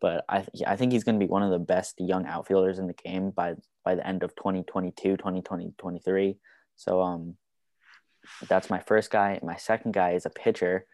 but 0.00 0.24
I 0.28 0.42
th- 0.42 0.62
I 0.66 0.76
think 0.76 0.92
he's 0.92 1.02
going 1.02 1.18
to 1.18 1.26
be 1.26 1.30
one 1.30 1.42
of 1.42 1.50
the 1.50 1.58
best 1.58 1.96
young 1.98 2.26
outfielders 2.26 2.78
in 2.78 2.86
the 2.86 2.94
game 2.94 3.30
by 3.30 3.54
by 3.84 3.96
the 3.96 4.06
end 4.06 4.22
of 4.22 4.36
2022, 4.36 5.16
2023. 5.16 6.36
So 6.76 7.02
um, 7.02 7.34
that's 8.46 8.70
my 8.70 8.78
first 8.78 9.10
guy. 9.10 9.40
My 9.42 9.56
second 9.56 9.92
guy 9.92 10.12
is 10.12 10.26
a 10.26 10.30
pitcher. 10.30 10.86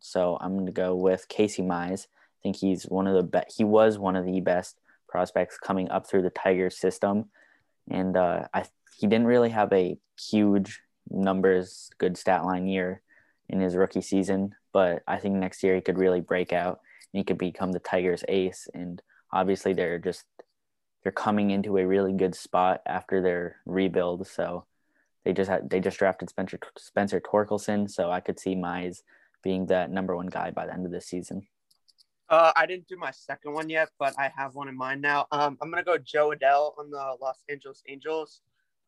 So 0.00 0.38
I'm 0.40 0.54
going 0.54 0.66
to 0.66 0.72
go 0.72 0.96
with 0.96 1.28
Casey 1.28 1.62
Mize 1.62 2.06
I 2.40 2.42
think 2.42 2.56
he's 2.56 2.84
one 2.84 3.06
of 3.06 3.14
the 3.14 3.22
best. 3.22 3.54
He 3.56 3.64
was 3.64 3.98
one 3.98 4.16
of 4.16 4.24
the 4.24 4.40
best 4.40 4.80
prospects 5.08 5.58
coming 5.58 5.90
up 5.90 6.08
through 6.08 6.22
the 6.22 6.30
Tigers 6.30 6.78
system, 6.78 7.26
and 7.90 8.16
uh, 8.16 8.46
I 8.54 8.64
he 8.96 9.06
didn't 9.06 9.26
really 9.26 9.50
have 9.50 9.70
a 9.74 9.98
huge 10.18 10.80
numbers, 11.10 11.90
good 11.98 12.16
stat 12.16 12.46
line 12.46 12.66
year 12.66 13.02
in 13.52 13.60
his 13.60 13.76
rookie 13.76 14.00
season, 14.00 14.54
but 14.72 15.02
I 15.06 15.18
think 15.18 15.34
next 15.34 15.62
year 15.62 15.74
he 15.74 15.80
could 15.80 15.98
really 15.98 16.20
break 16.20 16.52
out 16.52 16.80
and 17.12 17.18
he 17.18 17.24
could 17.24 17.38
become 17.38 17.72
the 17.72 17.78
Tigers' 17.78 18.24
ace. 18.28 18.68
And 18.72 19.02
obviously, 19.32 19.72
they're 19.72 19.98
just 19.98 20.24
they're 21.02 21.12
coming 21.12 21.50
into 21.50 21.78
a 21.78 21.86
really 21.86 22.12
good 22.12 22.34
spot 22.34 22.82
after 22.86 23.20
their 23.20 23.56
rebuild, 23.66 24.26
so. 24.26 24.64
They 25.24 25.34
just 25.34 25.50
had 25.50 25.68
they 25.68 25.80
just 25.80 25.98
drafted 25.98 26.30
Spencer 26.30 26.58
Spencer 26.78 27.20
Torkelson, 27.20 27.90
so 27.90 28.10
I 28.10 28.20
could 28.20 28.40
see 28.40 28.54
Mize 28.54 29.02
being 29.42 29.66
that 29.66 29.90
number 29.90 30.16
one 30.16 30.28
guy 30.28 30.50
by 30.50 30.66
the 30.66 30.72
end 30.72 30.86
of 30.86 30.92
the 30.92 31.00
season. 31.00 31.46
Uh, 32.28 32.52
I 32.54 32.64
didn't 32.64 32.86
do 32.86 32.96
my 32.96 33.10
second 33.10 33.52
one 33.52 33.68
yet, 33.68 33.90
but 33.98 34.14
I 34.18 34.30
have 34.36 34.54
one 34.54 34.68
in 34.68 34.76
mind 34.76 35.02
now. 35.02 35.26
Um, 35.32 35.58
I'm 35.60 35.70
gonna 35.70 35.82
go 35.82 35.98
Jo 35.98 36.30
Adell 36.30 36.78
on 36.78 36.90
the 36.90 37.16
Los 37.20 37.42
Angeles 37.48 37.82
Angels. 37.88 38.40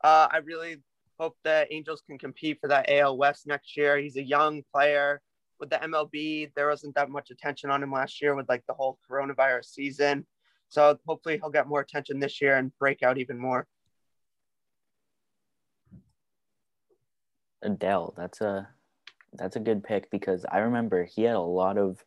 Uh, 0.02 0.28
I 0.30 0.38
really 0.38 0.76
hope 1.22 1.36
the 1.44 1.72
Angels 1.72 2.02
can 2.04 2.18
compete 2.18 2.58
for 2.60 2.66
that 2.66 2.90
AL 2.90 3.16
West 3.16 3.46
next 3.46 3.76
year. 3.76 3.96
He's 3.96 4.16
a 4.16 4.22
young 4.22 4.64
player. 4.74 5.20
With 5.60 5.70
the 5.70 5.76
MLB, 5.76 6.50
there 6.56 6.68
wasn't 6.68 6.96
that 6.96 7.10
much 7.10 7.30
attention 7.30 7.70
on 7.70 7.80
him 7.80 7.92
last 7.92 8.20
year 8.20 8.34
with 8.34 8.48
like 8.48 8.64
the 8.66 8.74
whole 8.74 8.98
coronavirus 9.08 9.66
season. 9.66 10.26
So 10.68 10.98
hopefully 11.06 11.38
he'll 11.38 11.50
get 11.50 11.68
more 11.68 11.78
attention 11.78 12.18
this 12.18 12.40
year 12.40 12.56
and 12.56 12.76
break 12.76 13.04
out 13.04 13.18
even 13.18 13.38
more. 13.38 13.68
Adell, 17.64 18.16
that's 18.16 18.40
a 18.40 18.68
that's 19.34 19.54
a 19.54 19.60
good 19.60 19.84
pick 19.84 20.10
because 20.10 20.44
I 20.50 20.58
remember 20.58 21.04
he 21.04 21.22
had 21.22 21.36
a 21.36 21.40
lot 21.40 21.78
of 21.78 22.04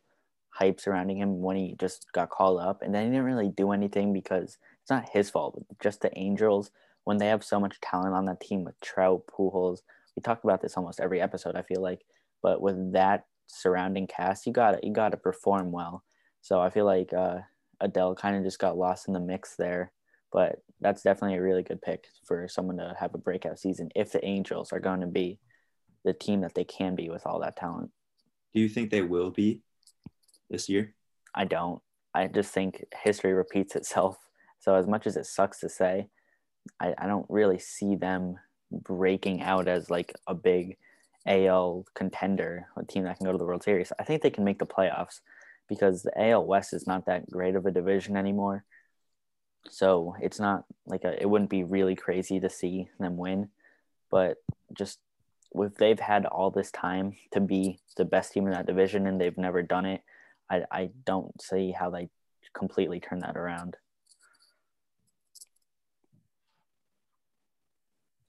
hype 0.50 0.78
surrounding 0.78 1.16
him 1.16 1.40
when 1.40 1.56
he 1.56 1.74
just 1.80 2.12
got 2.12 2.28
called 2.28 2.60
up, 2.60 2.82
and 2.82 2.94
then 2.94 3.04
he 3.04 3.10
didn't 3.10 3.24
really 3.24 3.48
do 3.48 3.72
anything 3.72 4.12
because 4.12 4.58
it's 4.82 4.90
not 4.90 5.08
his 5.08 5.30
fault. 5.30 5.64
Just 5.80 6.02
the 6.02 6.16
Angels 6.18 6.70
when 7.06 7.16
they 7.16 7.28
have 7.28 7.42
so 7.44 7.58
much 7.58 7.80
talent 7.80 8.14
on 8.14 8.26
that 8.26 8.40
team 8.40 8.64
with 8.64 8.78
Trout, 8.80 9.22
Pujols. 9.26 9.78
We 10.14 10.22
talk 10.22 10.44
about 10.44 10.60
this 10.60 10.76
almost 10.76 11.00
every 11.00 11.20
episode. 11.20 11.56
I 11.56 11.62
feel 11.62 11.80
like, 11.80 12.02
but 12.42 12.60
with 12.60 12.92
that 12.92 13.24
surrounding 13.46 14.06
cast, 14.06 14.46
you 14.46 14.52
got 14.52 14.72
to 14.72 14.80
you 14.82 14.92
got 14.92 15.10
to 15.10 15.16
perform 15.16 15.72
well. 15.72 16.04
So 16.42 16.60
I 16.60 16.70
feel 16.70 16.84
like 16.84 17.12
uh, 17.12 17.38
Adell 17.82 18.16
kind 18.16 18.36
of 18.36 18.44
just 18.44 18.58
got 18.58 18.76
lost 18.76 19.08
in 19.08 19.14
the 19.14 19.20
mix 19.20 19.56
there. 19.56 19.92
But 20.32 20.56
that's 20.80 21.02
definitely 21.02 21.38
a 21.38 21.42
really 21.42 21.62
good 21.62 21.80
pick 21.80 22.04
for 22.26 22.48
someone 22.48 22.76
to 22.76 22.94
have 22.98 23.14
a 23.14 23.18
breakout 23.18 23.58
season 23.58 23.88
if 23.94 24.12
the 24.12 24.24
Angels 24.24 24.72
are 24.72 24.80
going 24.80 25.00
to 25.00 25.06
be 25.06 25.38
the 26.04 26.12
team 26.12 26.42
that 26.42 26.54
they 26.54 26.64
can 26.64 26.94
be 26.94 27.08
with 27.08 27.26
all 27.26 27.40
that 27.40 27.56
talent. 27.56 27.90
Do 28.52 28.60
you 28.60 28.68
think 28.68 28.90
they 28.90 29.02
will 29.02 29.30
be? 29.30 29.62
this 30.50 30.68
year? 30.68 30.94
I 31.34 31.44
don't. 31.44 31.80
I 32.14 32.28
just 32.28 32.52
think 32.52 32.84
history 33.02 33.32
repeats 33.32 33.76
itself. 33.76 34.16
So 34.58 34.74
as 34.74 34.86
much 34.86 35.06
as 35.06 35.16
it 35.16 35.26
sucks 35.26 35.60
to 35.60 35.68
say, 35.68 36.08
I, 36.80 36.94
I 36.98 37.06
don't 37.06 37.26
really 37.28 37.58
see 37.58 37.96
them 37.96 38.36
breaking 38.70 39.42
out 39.42 39.68
as 39.68 39.90
like 39.90 40.14
a 40.26 40.34
big 40.34 40.76
AL 41.26 41.84
contender, 41.94 42.68
a 42.76 42.84
team 42.84 43.04
that 43.04 43.18
can 43.18 43.26
go 43.26 43.32
to 43.32 43.38
the 43.38 43.44
World 43.44 43.62
Series. 43.62 43.92
I 43.98 44.04
think 44.04 44.22
they 44.22 44.30
can 44.30 44.44
make 44.44 44.58
the 44.58 44.66
playoffs 44.66 45.20
because 45.68 46.02
the 46.02 46.12
AL 46.20 46.46
West 46.46 46.72
is 46.72 46.86
not 46.86 47.06
that 47.06 47.28
great 47.30 47.56
of 47.56 47.66
a 47.66 47.70
division 47.70 48.16
anymore. 48.16 48.64
So 49.68 50.14
it's 50.20 50.38
not 50.38 50.64
like 50.86 51.04
a, 51.04 51.20
it 51.20 51.28
wouldn't 51.28 51.50
be 51.50 51.64
really 51.64 51.96
crazy 51.96 52.38
to 52.40 52.48
see 52.48 52.88
them 53.00 53.16
win, 53.16 53.48
but 54.10 54.36
just 54.76 55.00
if 55.54 55.74
they've 55.74 55.98
had 55.98 56.26
all 56.26 56.50
this 56.50 56.70
time 56.70 57.16
to 57.32 57.40
be 57.40 57.80
the 57.96 58.04
best 58.04 58.32
team 58.32 58.46
in 58.46 58.52
that 58.52 58.66
division 58.66 59.06
and 59.06 59.20
they've 59.20 59.38
never 59.38 59.62
done 59.62 59.86
it, 59.86 60.02
I, 60.50 60.62
I 60.70 60.90
don't 61.04 61.40
see 61.42 61.72
how 61.72 61.90
they 61.90 62.08
completely 62.54 63.00
turn 63.00 63.20
that 63.20 63.36
around. 63.36 63.76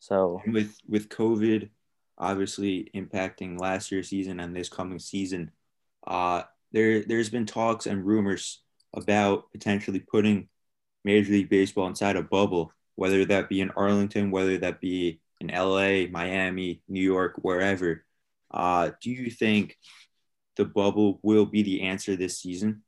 So 0.08 0.42
with 0.48 0.78
with 0.88 1.10
COVID 1.10 1.70
obviously 2.18 2.90
impacting 2.96 3.60
last 3.60 3.92
year's 3.92 4.08
season 4.08 4.40
and 4.40 4.56
this 4.56 4.70
coming 4.70 5.00
season, 5.00 5.52
uh, 6.06 6.44
there 6.72 7.04
there's 7.04 7.30
been 7.30 7.46
talks 7.46 7.88
and 7.88 8.06
rumors 8.06 8.62
about 8.94 9.52
potentially 9.52 10.00
putting 10.00 10.48
Major 11.04 11.34
League 11.34 11.50
Baseball 11.50 11.88
inside 11.88 12.16
a 12.16 12.22
bubble, 12.22 12.72
whether 12.96 13.26
that 13.26 13.50
be 13.50 13.60
in 13.60 13.70
Arlington, 13.72 14.32
whether 14.32 14.58
that 14.60 14.80
be 14.80 15.20
in 15.42 15.50
LA, 15.50 16.08
Miami, 16.10 16.82
New 16.88 17.04
York, 17.04 17.34
wherever. 17.42 18.06
Uh, 18.50 18.92
do 19.02 19.12
you 19.12 19.30
think 19.30 19.78
the 20.56 20.64
bubble 20.64 21.20
will 21.22 21.46
be 21.46 21.64
the 21.64 21.82
answer 21.82 22.16
this 22.16 22.40
season? 22.40 22.82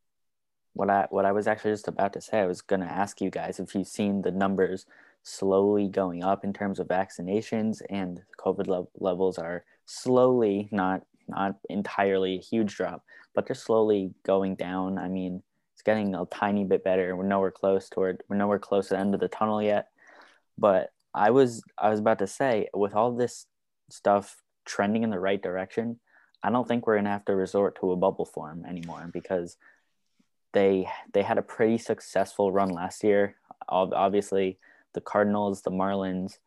What 0.71 0.89
I 0.89 1.07
what 1.09 1.25
I 1.25 1.33
was 1.33 1.47
actually 1.47 1.73
just 1.73 1.89
about 1.89 2.13
to 2.13 2.21
say, 2.21 2.39
I 2.39 2.45
was 2.45 2.61
going 2.61 2.79
to 2.79 2.87
ask 2.87 3.19
you 3.19 3.29
guys 3.29 3.59
if 3.59 3.75
you've 3.75 3.87
seen 3.87 4.21
the 4.21 4.31
numbers 4.31 4.85
slowly 5.23 5.87
going 5.87 6.23
up 6.23 6.43
in 6.43 6.53
terms 6.53 6.79
of 6.79 6.87
vaccinations 6.87 7.81
and 7.89 8.21
COVID 8.39 8.67
le- 8.67 8.87
levels 8.99 9.37
are 9.37 9.63
slowly 9.85 10.69
not 10.71 11.03
not 11.27 11.55
entirely 11.69 12.35
a 12.35 12.41
huge 12.41 12.75
drop, 12.75 13.03
but 13.35 13.45
they're 13.45 13.55
slowly 13.55 14.11
going 14.25 14.55
down. 14.55 14.97
I 14.97 15.07
mean, 15.07 15.43
it's 15.73 15.83
getting 15.83 16.15
a 16.15 16.25
tiny 16.25 16.65
bit 16.65 16.83
better. 16.83 17.15
We're 17.15 17.27
nowhere 17.27 17.51
close 17.51 17.87
toward 17.89 18.23
we're 18.27 18.35
nowhere 18.35 18.59
close 18.59 18.87
to 18.87 18.95
the 18.95 18.99
end 18.99 19.13
of 19.13 19.19
the 19.19 19.27
tunnel 19.27 19.61
yet. 19.61 19.89
But 20.57 20.91
I 21.13 21.29
was 21.31 21.63
I 21.77 21.89
was 21.89 21.99
about 21.99 22.19
to 22.19 22.27
say 22.27 22.67
with 22.73 22.95
all 22.95 23.15
this 23.15 23.45
stuff 23.89 24.41
trending 24.65 25.03
in 25.03 25.09
the 25.09 25.19
right 25.19 25.41
direction, 25.41 25.99
I 26.43 26.49
don't 26.49 26.67
think 26.67 26.85
we're 26.85 26.97
gonna 26.97 27.09
have 27.09 27.25
to 27.25 27.35
resort 27.35 27.79
to 27.79 27.91
a 27.91 27.97
bubble 27.97 28.25
form 28.25 28.65
anymore 28.65 29.09
because 29.13 29.57
they 30.53 30.87
they 31.13 31.23
had 31.23 31.37
a 31.37 31.43
pretty 31.43 31.77
successful 31.77 32.51
run 32.51 32.69
last 32.69 33.03
year. 33.03 33.35
Obviously, 33.67 34.57
the 34.93 35.01
Cardinals, 35.01 35.61
the 35.61 35.71
Marlins, 35.71 36.37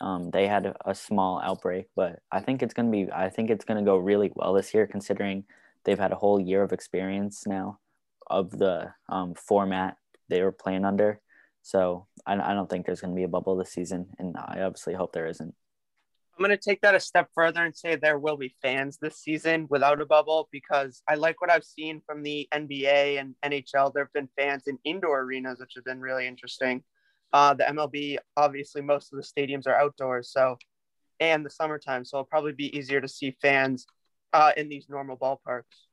um, 0.00 0.30
they 0.30 0.46
had 0.46 0.74
a, 0.84 0.94
small 0.94 1.40
outbreak, 1.40 1.86
but 1.96 2.20
I 2.30 2.40
think 2.40 2.62
it's 2.62 2.74
gonna 2.74 2.90
be 2.90 3.10
I 3.12 3.28
think 3.28 3.50
it's 3.50 3.64
gonna 3.64 3.82
go 3.82 3.96
really 3.96 4.30
well 4.34 4.52
this 4.52 4.72
year 4.74 4.86
considering 4.86 5.44
they've 5.84 5.98
had 5.98 6.12
a 6.12 6.16
whole 6.16 6.40
year 6.40 6.62
of 6.62 6.72
experience 6.72 7.46
now 7.46 7.78
of 8.28 8.50
the 8.50 8.92
um, 9.08 9.34
format 9.34 9.96
they 10.28 10.42
were 10.42 10.52
playing 10.52 10.84
under. 10.84 11.20
So 11.62 12.06
I, 12.26 12.34
I 12.34 12.54
don't 12.54 12.68
think 12.68 12.86
there's 12.86 13.00
going 13.00 13.12
to 13.12 13.18
be 13.18 13.24
a 13.24 13.28
bubble 13.28 13.56
this 13.56 13.72
season, 13.72 14.08
and 14.18 14.36
I 14.36 14.62
obviously 14.62 14.94
hope 14.94 15.12
there 15.12 15.26
isn't. 15.26 15.54
I'm 16.34 16.44
going 16.44 16.50
to 16.50 16.56
take 16.56 16.80
that 16.80 16.94
a 16.94 17.00
step 17.00 17.28
further 17.34 17.62
and 17.62 17.76
say 17.76 17.94
there 17.94 18.18
will 18.18 18.38
be 18.38 18.54
fans 18.62 18.98
this 19.00 19.18
season 19.18 19.66
without 19.68 20.00
a 20.00 20.06
bubble 20.06 20.48
because 20.50 21.02
I 21.06 21.14
like 21.14 21.40
what 21.40 21.50
I've 21.50 21.64
seen 21.64 22.00
from 22.06 22.22
the 22.22 22.48
NBA 22.52 23.20
and 23.20 23.34
NHL. 23.44 23.92
There 23.92 24.04
have 24.04 24.12
been 24.14 24.30
fans 24.36 24.64
in 24.66 24.78
indoor 24.82 25.20
arenas, 25.20 25.60
which 25.60 25.74
have 25.76 25.84
been 25.84 26.00
really 26.00 26.26
interesting. 26.26 26.82
Uh, 27.32 27.54
the 27.54 27.64
MLB, 27.64 28.18
obviously, 28.36 28.82
most 28.82 29.12
of 29.12 29.16
the 29.16 29.24
stadiums 29.24 29.66
are 29.66 29.74
outdoors, 29.74 30.30
so 30.30 30.56
and 31.20 31.46
the 31.46 31.50
summertime, 31.50 32.04
so 32.04 32.18
it'll 32.18 32.26
probably 32.26 32.52
be 32.52 32.76
easier 32.76 33.00
to 33.00 33.08
see 33.08 33.36
fans 33.40 33.86
uh, 34.32 34.52
in 34.56 34.68
these 34.68 34.88
normal 34.88 35.16
ballparks. 35.16 35.86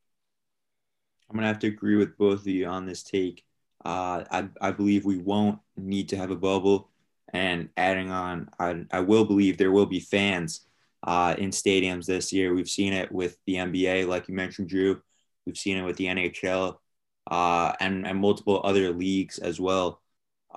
I'm 1.29 1.35
gonna 1.35 1.47
have 1.47 1.59
to 1.59 1.67
agree 1.67 1.95
with 1.95 2.17
both 2.17 2.41
of 2.41 2.47
you 2.47 2.65
on 2.65 2.85
this 2.85 3.03
take. 3.03 3.43
Uh, 3.85 4.23
I, 4.29 4.49
I 4.59 4.71
believe 4.71 5.05
we 5.05 5.17
won't 5.17 5.59
need 5.77 6.09
to 6.09 6.17
have 6.17 6.31
a 6.31 6.35
bubble. 6.35 6.89
And 7.31 7.69
adding 7.77 8.09
on, 8.09 8.49
I, 8.59 8.85
I 8.91 9.01
will 9.01 9.25
believe 9.25 9.57
there 9.57 9.71
will 9.71 9.85
be 9.85 9.99
fans 9.99 10.61
uh, 11.03 11.35
in 11.37 11.51
stadiums 11.51 12.05
this 12.05 12.33
year. 12.33 12.53
We've 12.53 12.69
seen 12.69 12.93
it 12.93 13.11
with 13.11 13.37
the 13.45 13.55
NBA, 13.55 14.07
like 14.07 14.27
you 14.27 14.33
mentioned, 14.33 14.69
Drew. 14.69 15.01
We've 15.45 15.57
seen 15.57 15.77
it 15.77 15.83
with 15.83 15.97
the 15.97 16.05
NHL 16.05 16.77
uh, 17.29 17.73
and, 17.79 18.05
and 18.05 18.19
multiple 18.19 18.61
other 18.63 18.91
leagues 18.91 19.37
as 19.37 19.59
well. 19.59 20.01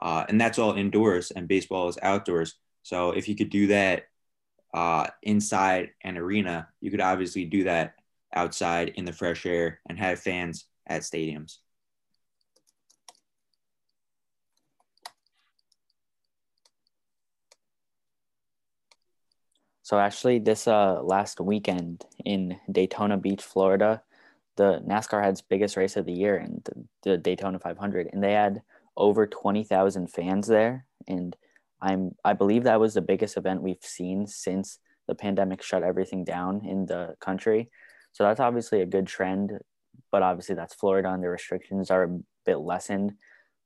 Uh, 0.00 0.25
and 0.28 0.40
that's 0.40 0.58
all 0.58 0.75
indoors, 0.75 1.30
and 1.30 1.49
baseball 1.49 1.88
is 1.88 1.99
outdoors. 2.02 2.56
So 2.82 3.11
if 3.11 3.28
you 3.28 3.37
could 3.37 3.50
do 3.50 3.68
that 3.68 4.04
uh, 4.75 5.06
inside 5.22 5.90
an 6.02 6.16
arena, 6.16 6.68
you 6.80 6.90
could 6.90 7.00
obviously 7.00 7.44
do 7.44 7.64
that 7.64 7.94
outside 8.34 8.92
in 8.96 9.04
the 9.04 9.12
fresh 9.12 9.44
air 9.44 9.80
and 9.88 9.99
have 9.99 10.18
fans 10.18 10.66
at 10.87 11.02
stadiums. 11.02 11.58
So 19.82 19.99
actually, 19.99 20.38
this 20.38 20.66
uh, 20.66 21.02
last 21.02 21.40
weekend 21.40 22.06
in 22.25 22.58
Daytona 22.70 23.18
Beach, 23.18 23.42
Florida, 23.42 24.02
the 24.56 24.82
NASCAR 24.87 25.22
had 25.22 25.32
its 25.32 25.42
biggest 25.42 25.76
race 25.76 25.96
of 25.96 26.06
the 26.06 26.12
year 26.12 26.38
in 26.38 26.62
the, 26.64 26.84
the 27.02 27.18
Daytona 27.18 27.58
500, 27.58 28.08
and 28.12 28.22
they 28.22 28.32
had 28.32 28.62
over 28.96 29.26
20,000 29.26 30.08
fans 30.08 30.46
there. 30.46 30.87
And 31.06 31.37
I'm 31.80 32.12
I 32.25 32.32
believe 32.32 32.64
that 32.64 32.80
was 32.80 32.94
the 32.94 33.00
biggest 33.00 33.37
event 33.37 33.62
we've 33.62 33.82
seen 33.82 34.26
since 34.26 34.78
the 35.08 35.14
pandemic 35.14 35.62
shut 35.62 35.82
everything 35.82 36.25
down 36.25 36.64
in 36.64 36.87
the 36.87 37.14
country. 37.20 37.70
So 38.12 38.25
that's 38.25 38.40
obviously 38.40 38.82
a 38.82 38.87
good 38.87 39.06
trend, 39.06 39.58
but 40.11 40.22
obviously 40.22 40.54
that's 40.54 40.75
Florida 40.75 41.12
and 41.12 41.22
the 41.22 41.28
restrictions 41.28 41.90
are 41.90 42.04
a 42.04 42.18
bit 42.46 42.58
lessened. 42.58 43.14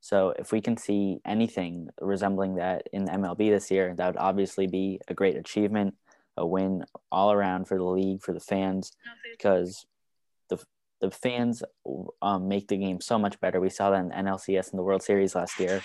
So 0.01 0.33
if 0.39 0.53
we 0.53 0.61
can 0.61 0.77
see 0.77 1.19
anything 1.25 1.89
resembling 2.01 2.55
that 2.57 2.87
in 2.93 3.07
MLB 3.07 3.51
this 3.51 3.71
year, 3.71 3.95
that 3.97 4.07
would 4.07 4.17
obviously 4.17 4.67
be 4.67 5.01
a 5.09 5.15
great 5.15 5.37
achievement 5.37 5.95
a 6.37 6.47
win 6.47 6.85
all 7.11 7.33
around 7.33 7.67
for 7.67 7.79
the 7.79 7.85
league 7.85 8.23
for 8.23 8.33
the 8.33 8.41
fans 8.41 8.93
because 9.31 9.87
the 11.01 11.07
the 11.07 11.11
fans 11.11 11.63
um, 12.23 12.49
make 12.49 12.69
the 12.69 12.77
game 12.77 13.01
so 13.01 13.19
much 13.19 13.41
better. 13.41 13.61
We 13.61 13.71
saw 13.71 13.91
that 13.91 14.01
in 14.01 14.11
NLCS 14.11 14.73
in 14.73 14.77
the 14.77 14.83
World 14.83 15.03
Series 15.03 15.35
last 15.35 15.59
year, 15.61 15.83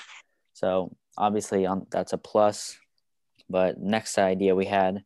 so 0.53 0.95
obviously 1.17 1.65
um, 1.65 1.85
that's 1.91 2.13
a 2.13 2.17
plus. 2.17 2.77
But 3.49 3.79
next 3.79 4.17
idea 4.17 4.55
we 4.55 4.65
had 4.65 5.03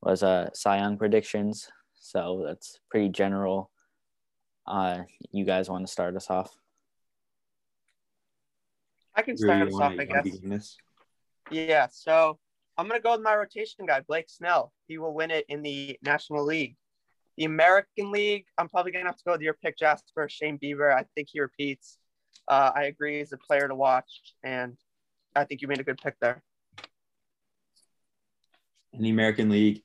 was 0.00 0.22
uh, 0.22 0.50
Cy 0.54 0.78
Young 0.78 0.96
predictions, 0.96 1.68
so 1.94 2.44
that's 2.46 2.78
pretty 2.90 3.08
general. 3.08 3.70
Uh, 4.66 5.02
you 5.32 5.44
guys 5.44 5.68
want 5.68 5.86
to 5.86 5.92
start 5.92 6.14
us 6.14 6.30
off? 6.30 6.54
I 9.14 9.22
can 9.22 9.36
start 9.36 9.66
us 9.66 9.74
off, 9.74 9.94
I 9.98 10.04
guess. 10.04 10.76
Yeah, 11.50 11.88
so 11.90 12.38
I'm 12.76 12.86
going 12.86 13.00
to 13.00 13.02
go 13.02 13.12
with 13.12 13.22
my 13.22 13.34
rotation 13.34 13.86
guy, 13.86 14.02
Blake 14.06 14.28
Snell. 14.28 14.72
He 14.86 14.98
will 14.98 15.12
win 15.12 15.30
it 15.30 15.44
in 15.48 15.62
the 15.62 15.98
National 16.02 16.44
League. 16.44 16.76
The 17.38 17.44
American 17.44 18.10
League, 18.10 18.46
I'm 18.58 18.68
probably 18.68 18.90
to 18.90 18.98
have 19.04 19.16
to 19.16 19.24
go 19.24 19.30
with 19.30 19.42
your 19.42 19.54
pick, 19.54 19.78
Jasper, 19.78 20.28
Shane 20.28 20.58
Bieber. 20.58 20.92
I 20.92 21.04
think 21.14 21.28
he 21.30 21.38
repeats. 21.38 21.98
Uh, 22.48 22.72
I 22.74 22.86
agree 22.86 23.18
he's 23.18 23.32
a 23.32 23.36
player 23.36 23.68
to 23.68 23.76
watch, 23.76 24.34
and 24.42 24.76
I 25.36 25.44
think 25.44 25.62
you 25.62 25.68
made 25.68 25.78
a 25.78 25.84
good 25.84 25.98
pick 25.98 26.16
there. 26.20 26.42
In 28.92 29.02
the 29.02 29.10
American 29.10 29.50
League, 29.50 29.84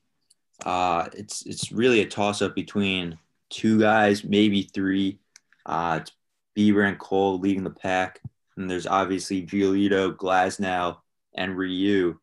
uh, 0.66 1.08
it's 1.12 1.46
it's 1.46 1.70
really 1.70 2.00
a 2.00 2.06
toss 2.06 2.42
up 2.42 2.56
between 2.56 3.18
two 3.50 3.78
guys, 3.78 4.24
maybe 4.24 4.62
three. 4.62 5.20
Uh, 5.64 6.00
it's 6.02 6.10
Bieber 6.58 6.88
and 6.88 6.98
Cole 6.98 7.38
leading 7.38 7.62
the 7.62 7.70
pack, 7.70 8.20
and 8.56 8.68
there's 8.68 8.88
obviously 8.88 9.46
Giolito, 9.46 10.12
Glasnow, 10.16 10.96
and 11.36 11.56
Ryu 11.56 12.18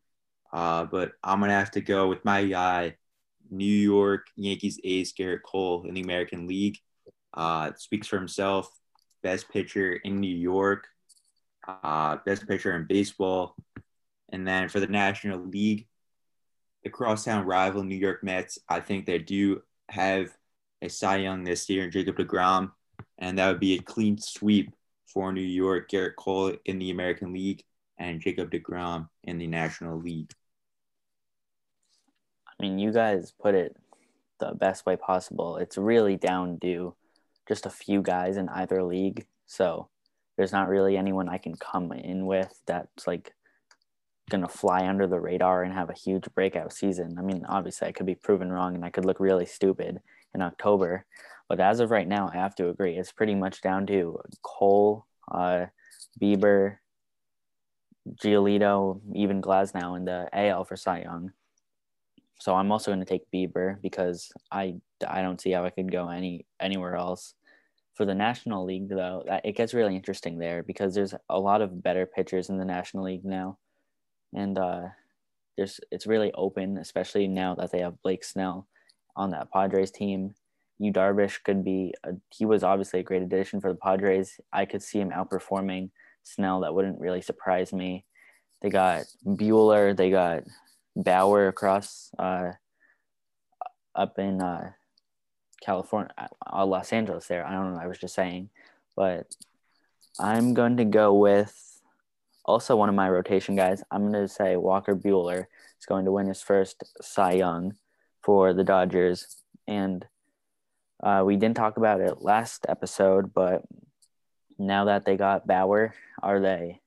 uh, 0.52 0.84
but 0.84 1.12
I'm 1.24 1.40
gonna 1.40 1.52
have 1.52 1.70
to 1.72 1.80
go 1.80 2.08
with 2.08 2.24
my 2.24 2.44
guy, 2.44 2.96
New 3.52 3.64
York 3.64 4.26
Yankees 4.36 4.80
ace 4.82 5.12
Gerrit 5.12 5.42
Cole 5.42 5.84
in 5.86 5.94
the 5.94 6.00
American 6.00 6.46
League. 6.48 6.78
Uh, 7.34 7.72
speaks 7.76 8.08
for 8.08 8.18
himself. 8.18 8.70
Best 9.22 9.48
pitcher 9.50 9.92
in 9.92 10.18
New 10.20 10.34
York, 10.34 10.88
uh, 11.68 12.16
best 12.26 12.48
pitcher 12.48 12.74
in 12.74 12.86
baseball, 12.88 13.54
and 14.30 14.48
then 14.48 14.68
for 14.68 14.80
the 14.80 14.88
National 14.88 15.38
League, 15.38 15.86
the 16.82 16.90
crosstown 16.90 17.46
rival 17.46 17.84
New 17.84 17.94
York 17.94 18.24
Mets. 18.24 18.58
I 18.68 18.80
think 18.80 19.06
they 19.06 19.18
do 19.18 19.62
have 19.88 20.36
a 20.80 20.88
Cy 20.88 21.18
Young 21.18 21.44
this 21.44 21.68
year, 21.68 21.84
in 21.84 21.92
Jacob 21.92 22.16
Degrom, 22.16 22.72
and 23.18 23.38
that 23.38 23.48
would 23.48 23.60
be 23.60 23.74
a 23.74 23.82
clean 23.82 24.18
sweep 24.18 24.74
for 25.06 25.32
New 25.32 25.40
York. 25.40 25.88
Gerrit 25.88 26.16
Cole 26.16 26.54
in 26.64 26.80
the 26.80 26.90
American 26.90 27.32
League 27.32 27.62
and 27.98 28.20
Jacob 28.20 28.50
Degrom 28.50 29.08
in 29.22 29.38
the 29.38 29.46
National 29.46 30.00
League. 30.00 30.32
I 32.62 32.66
mean, 32.68 32.78
you 32.78 32.92
guys 32.92 33.32
put 33.32 33.56
it 33.56 33.76
the 34.38 34.54
best 34.54 34.86
way 34.86 34.94
possible. 34.94 35.56
It's 35.56 35.76
really 35.76 36.16
down 36.16 36.60
to 36.60 36.94
just 37.48 37.66
a 37.66 37.70
few 37.70 38.02
guys 38.02 38.36
in 38.36 38.48
either 38.50 38.84
league. 38.84 39.26
So 39.46 39.88
there's 40.36 40.52
not 40.52 40.68
really 40.68 40.96
anyone 40.96 41.28
I 41.28 41.38
can 41.38 41.56
come 41.56 41.90
in 41.90 42.24
with 42.24 42.60
that's 42.66 43.06
like 43.06 43.34
going 44.30 44.42
to 44.42 44.48
fly 44.48 44.86
under 44.86 45.08
the 45.08 45.18
radar 45.18 45.64
and 45.64 45.74
have 45.74 45.90
a 45.90 45.94
huge 45.94 46.24
breakout 46.36 46.72
season. 46.72 47.16
I 47.18 47.22
mean, 47.22 47.44
obviously, 47.48 47.88
I 47.88 47.92
could 47.92 48.06
be 48.06 48.14
proven 48.14 48.52
wrong 48.52 48.76
and 48.76 48.84
I 48.84 48.90
could 48.90 49.04
look 49.04 49.18
really 49.18 49.46
stupid 49.46 50.00
in 50.32 50.40
October. 50.40 51.04
But 51.48 51.58
as 51.58 51.80
of 51.80 51.90
right 51.90 52.06
now, 52.06 52.30
I 52.32 52.36
have 52.36 52.54
to 52.56 52.68
agree. 52.68 52.96
It's 52.96 53.10
pretty 53.10 53.34
much 53.34 53.60
down 53.60 53.88
to 53.88 54.20
Cole, 54.42 55.04
uh, 55.32 55.66
Bieber, 56.20 56.76
Giolito, 58.14 59.00
even 59.16 59.42
Glasnow 59.42 59.96
in 59.96 60.04
the 60.04 60.28
AL 60.32 60.64
for 60.64 60.76
Cy 60.76 61.02
Young. 61.02 61.32
So 62.42 62.56
I'm 62.56 62.72
also 62.72 62.90
going 62.90 62.98
to 62.98 63.06
take 63.06 63.30
Bieber 63.32 63.80
because 63.82 64.32
I 64.50 64.74
I 65.06 65.22
don't 65.22 65.40
see 65.40 65.52
how 65.52 65.64
I 65.64 65.70
could 65.70 65.92
go 65.92 66.08
any 66.08 66.44
anywhere 66.58 66.96
else. 66.96 67.34
For 67.94 68.04
the 68.04 68.16
National 68.16 68.64
League 68.64 68.88
though, 68.88 69.22
that, 69.28 69.46
it 69.46 69.54
gets 69.54 69.74
really 69.74 69.94
interesting 69.94 70.38
there 70.38 70.64
because 70.64 70.92
there's 70.92 71.14
a 71.28 71.38
lot 71.38 71.62
of 71.62 71.84
better 71.84 72.04
pitchers 72.04 72.48
in 72.48 72.58
the 72.58 72.64
National 72.64 73.04
League 73.04 73.24
now, 73.24 73.58
and 74.34 74.58
uh, 74.58 74.88
there's 75.56 75.78
it's 75.92 76.08
really 76.08 76.32
open, 76.32 76.78
especially 76.78 77.28
now 77.28 77.54
that 77.54 77.70
they 77.70 77.78
have 77.78 78.02
Blake 78.02 78.24
Snell 78.24 78.66
on 79.14 79.30
that 79.30 79.52
Padres 79.52 79.92
team. 79.92 80.34
Yu 80.80 80.92
Darvish 80.92 81.44
could 81.44 81.62
be 81.62 81.94
a, 82.02 82.14
he 82.30 82.44
was 82.44 82.64
obviously 82.64 82.98
a 82.98 83.04
great 83.04 83.22
addition 83.22 83.60
for 83.60 83.72
the 83.72 83.78
Padres. 83.78 84.40
I 84.52 84.64
could 84.64 84.82
see 84.82 84.98
him 84.98 85.10
outperforming 85.10 85.90
Snell. 86.24 86.58
That 86.62 86.74
wouldn't 86.74 86.98
really 86.98 87.22
surprise 87.22 87.72
me. 87.72 88.04
They 88.62 88.70
got 88.70 89.04
Buehler. 89.24 89.96
They 89.96 90.10
got 90.10 90.42
Bauer 90.96 91.48
across 91.48 92.10
uh, 92.18 92.52
up 93.94 94.18
in 94.18 94.42
uh, 94.42 94.72
California, 95.62 96.12
uh, 96.18 96.66
Los 96.66 96.92
Angeles. 96.92 97.26
There, 97.26 97.46
I 97.46 97.52
don't 97.52 97.74
know. 97.74 97.80
I 97.80 97.86
was 97.86 97.98
just 97.98 98.14
saying, 98.14 98.50
but 98.96 99.34
I'm 100.18 100.54
going 100.54 100.76
to 100.78 100.84
go 100.84 101.14
with 101.14 101.80
also 102.44 102.76
one 102.76 102.88
of 102.88 102.94
my 102.94 103.08
rotation 103.08 103.56
guys. 103.56 103.82
I'm 103.90 104.10
going 104.10 104.26
to 104.26 104.28
say 104.28 104.56
Walker 104.56 104.94
Buehler 104.96 105.46
is 105.78 105.86
going 105.86 106.04
to 106.04 106.12
win 106.12 106.26
his 106.26 106.42
first 106.42 106.82
Cy 107.00 107.32
Young 107.32 107.74
for 108.22 108.52
the 108.52 108.64
Dodgers, 108.64 109.42
and 109.66 110.06
uh, 111.02 111.22
we 111.24 111.36
didn't 111.36 111.56
talk 111.56 111.76
about 111.76 112.00
it 112.00 112.22
last 112.22 112.66
episode, 112.68 113.34
but 113.34 113.62
now 114.58 114.84
that 114.84 115.04
they 115.04 115.16
got 115.16 115.46
Bauer, 115.46 115.94
are 116.22 116.40
they 116.40 116.80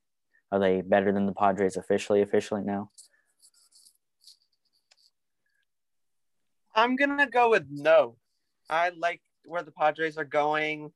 are 0.52 0.58
they 0.58 0.80
better 0.80 1.12
than 1.12 1.26
the 1.26 1.32
Padres 1.32 1.76
officially? 1.76 2.22
Officially 2.22 2.62
now. 2.62 2.90
I'm 6.76 6.94
gonna 6.94 7.26
go 7.26 7.50
with 7.50 7.64
no. 7.70 8.16
I 8.68 8.90
like 8.90 9.22
where 9.46 9.62
the 9.62 9.72
Padres 9.72 10.18
are 10.18 10.24
going. 10.24 10.92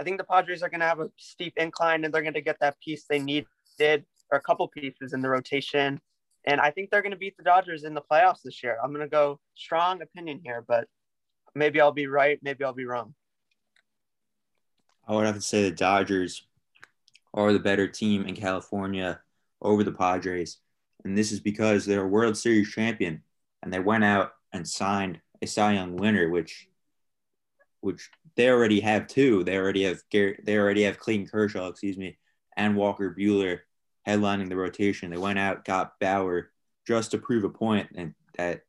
I 0.00 0.04
think 0.04 0.16
the 0.16 0.24
Padres 0.24 0.62
are 0.62 0.70
gonna 0.70 0.86
have 0.86 1.00
a 1.00 1.10
steep 1.18 1.52
incline 1.58 2.04
and 2.04 2.12
they're 2.12 2.22
gonna 2.22 2.40
get 2.40 2.58
that 2.60 2.80
piece 2.80 3.04
they 3.04 3.18
needed 3.18 3.46
or 3.80 4.38
a 4.38 4.40
couple 4.40 4.66
pieces 4.68 5.12
in 5.12 5.20
the 5.20 5.28
rotation. 5.28 6.00
And 6.46 6.60
I 6.60 6.70
think 6.70 6.90
they're 6.90 7.02
to 7.02 7.16
beat 7.16 7.36
the 7.36 7.42
Dodgers 7.42 7.84
in 7.84 7.92
the 7.92 8.00
playoffs 8.00 8.42
this 8.42 8.62
year. 8.62 8.78
I'm 8.82 8.90
to 8.94 9.06
go 9.06 9.38
strong 9.54 10.00
opinion 10.00 10.40
here, 10.42 10.64
but 10.66 10.88
maybe 11.54 11.80
I'll 11.80 11.92
be 11.92 12.06
right. 12.06 12.38
Maybe 12.42 12.64
I'll 12.64 12.72
be 12.72 12.86
wrong. 12.86 13.14
I 15.06 15.14
would 15.14 15.26
have 15.26 15.34
to 15.34 15.42
say 15.42 15.62
the 15.62 15.70
Dodgers 15.70 16.46
are 17.34 17.52
the 17.52 17.58
better 17.58 17.86
team 17.86 18.24
in 18.26 18.34
California 18.34 19.20
over 19.60 19.84
the 19.84 19.92
Padres. 19.92 20.58
And 21.04 21.16
this 21.16 21.32
is 21.32 21.40
because 21.40 21.84
they're 21.84 22.04
a 22.04 22.08
World 22.08 22.36
Series 22.36 22.70
champion 22.70 23.22
and 23.62 23.72
they 23.72 23.80
went 23.80 24.04
out 24.04 24.32
and 24.52 24.66
signed 24.66 25.20
a 25.42 25.46
Cy 25.46 25.74
Young 25.74 25.96
winner, 25.96 26.28
which 26.28 26.68
which 27.80 28.10
they 28.36 28.48
already 28.48 28.80
have 28.80 29.06
two. 29.06 29.44
They 29.44 29.56
already 29.56 29.84
have 29.84 30.00
they 30.12 30.58
already 30.58 30.82
have 30.82 30.98
Clayton 30.98 31.26
Kershaw, 31.26 31.68
excuse 31.68 31.96
me, 31.96 32.18
and 32.56 32.76
Walker 32.76 33.14
Buehler 33.16 33.60
headlining 34.06 34.48
the 34.48 34.56
rotation. 34.56 35.10
They 35.10 35.18
went 35.18 35.38
out, 35.38 35.64
got 35.64 35.98
Bauer 36.00 36.50
just 36.86 37.10
to 37.10 37.18
prove 37.18 37.44
a 37.44 37.50
point 37.50 37.88
and 37.94 38.14
that 38.36 38.62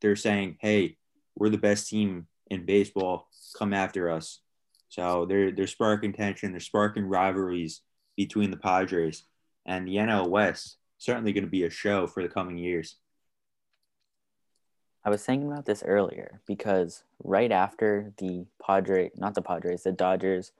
they're 0.00 0.16
saying, 0.16 0.58
hey, 0.60 0.96
we're 1.34 1.48
the 1.48 1.58
best 1.58 1.88
team 1.88 2.26
in 2.50 2.66
baseball. 2.66 3.28
Come 3.56 3.72
after 3.72 4.10
us. 4.10 4.40
So 4.88 5.26
they're 5.26 5.50
they're 5.50 5.66
sparking 5.66 6.12
tension, 6.12 6.52
they're 6.52 6.60
sparking 6.60 7.04
rivalries 7.04 7.80
between 8.16 8.50
the 8.50 8.56
Padres 8.56 9.24
and 9.66 9.88
the 9.88 9.96
NL 9.96 10.28
West. 10.28 10.76
Certainly 10.98 11.32
going 11.32 11.44
to 11.44 11.50
be 11.50 11.64
a 11.64 11.70
show 11.70 12.06
for 12.06 12.22
the 12.22 12.28
coming 12.28 12.58
years. 12.58 12.96
I 15.04 15.10
was 15.10 15.22
thinking 15.22 15.50
about 15.50 15.66
this 15.66 15.82
earlier 15.84 16.40
because 16.46 17.04
right 17.22 17.52
after 17.52 18.12
the 18.18 18.46
Padre, 18.64 19.10
not 19.16 19.34
the 19.34 19.42
Padres, 19.42 19.82
the 19.82 19.92
Dodgers 19.92 20.52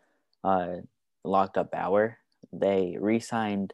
uh, 0.42 0.76
locked 1.24 1.57
up 1.57 1.70
Bauer, 1.70 2.18
they 2.52 2.96
re 3.00 3.18
signed 3.20 3.72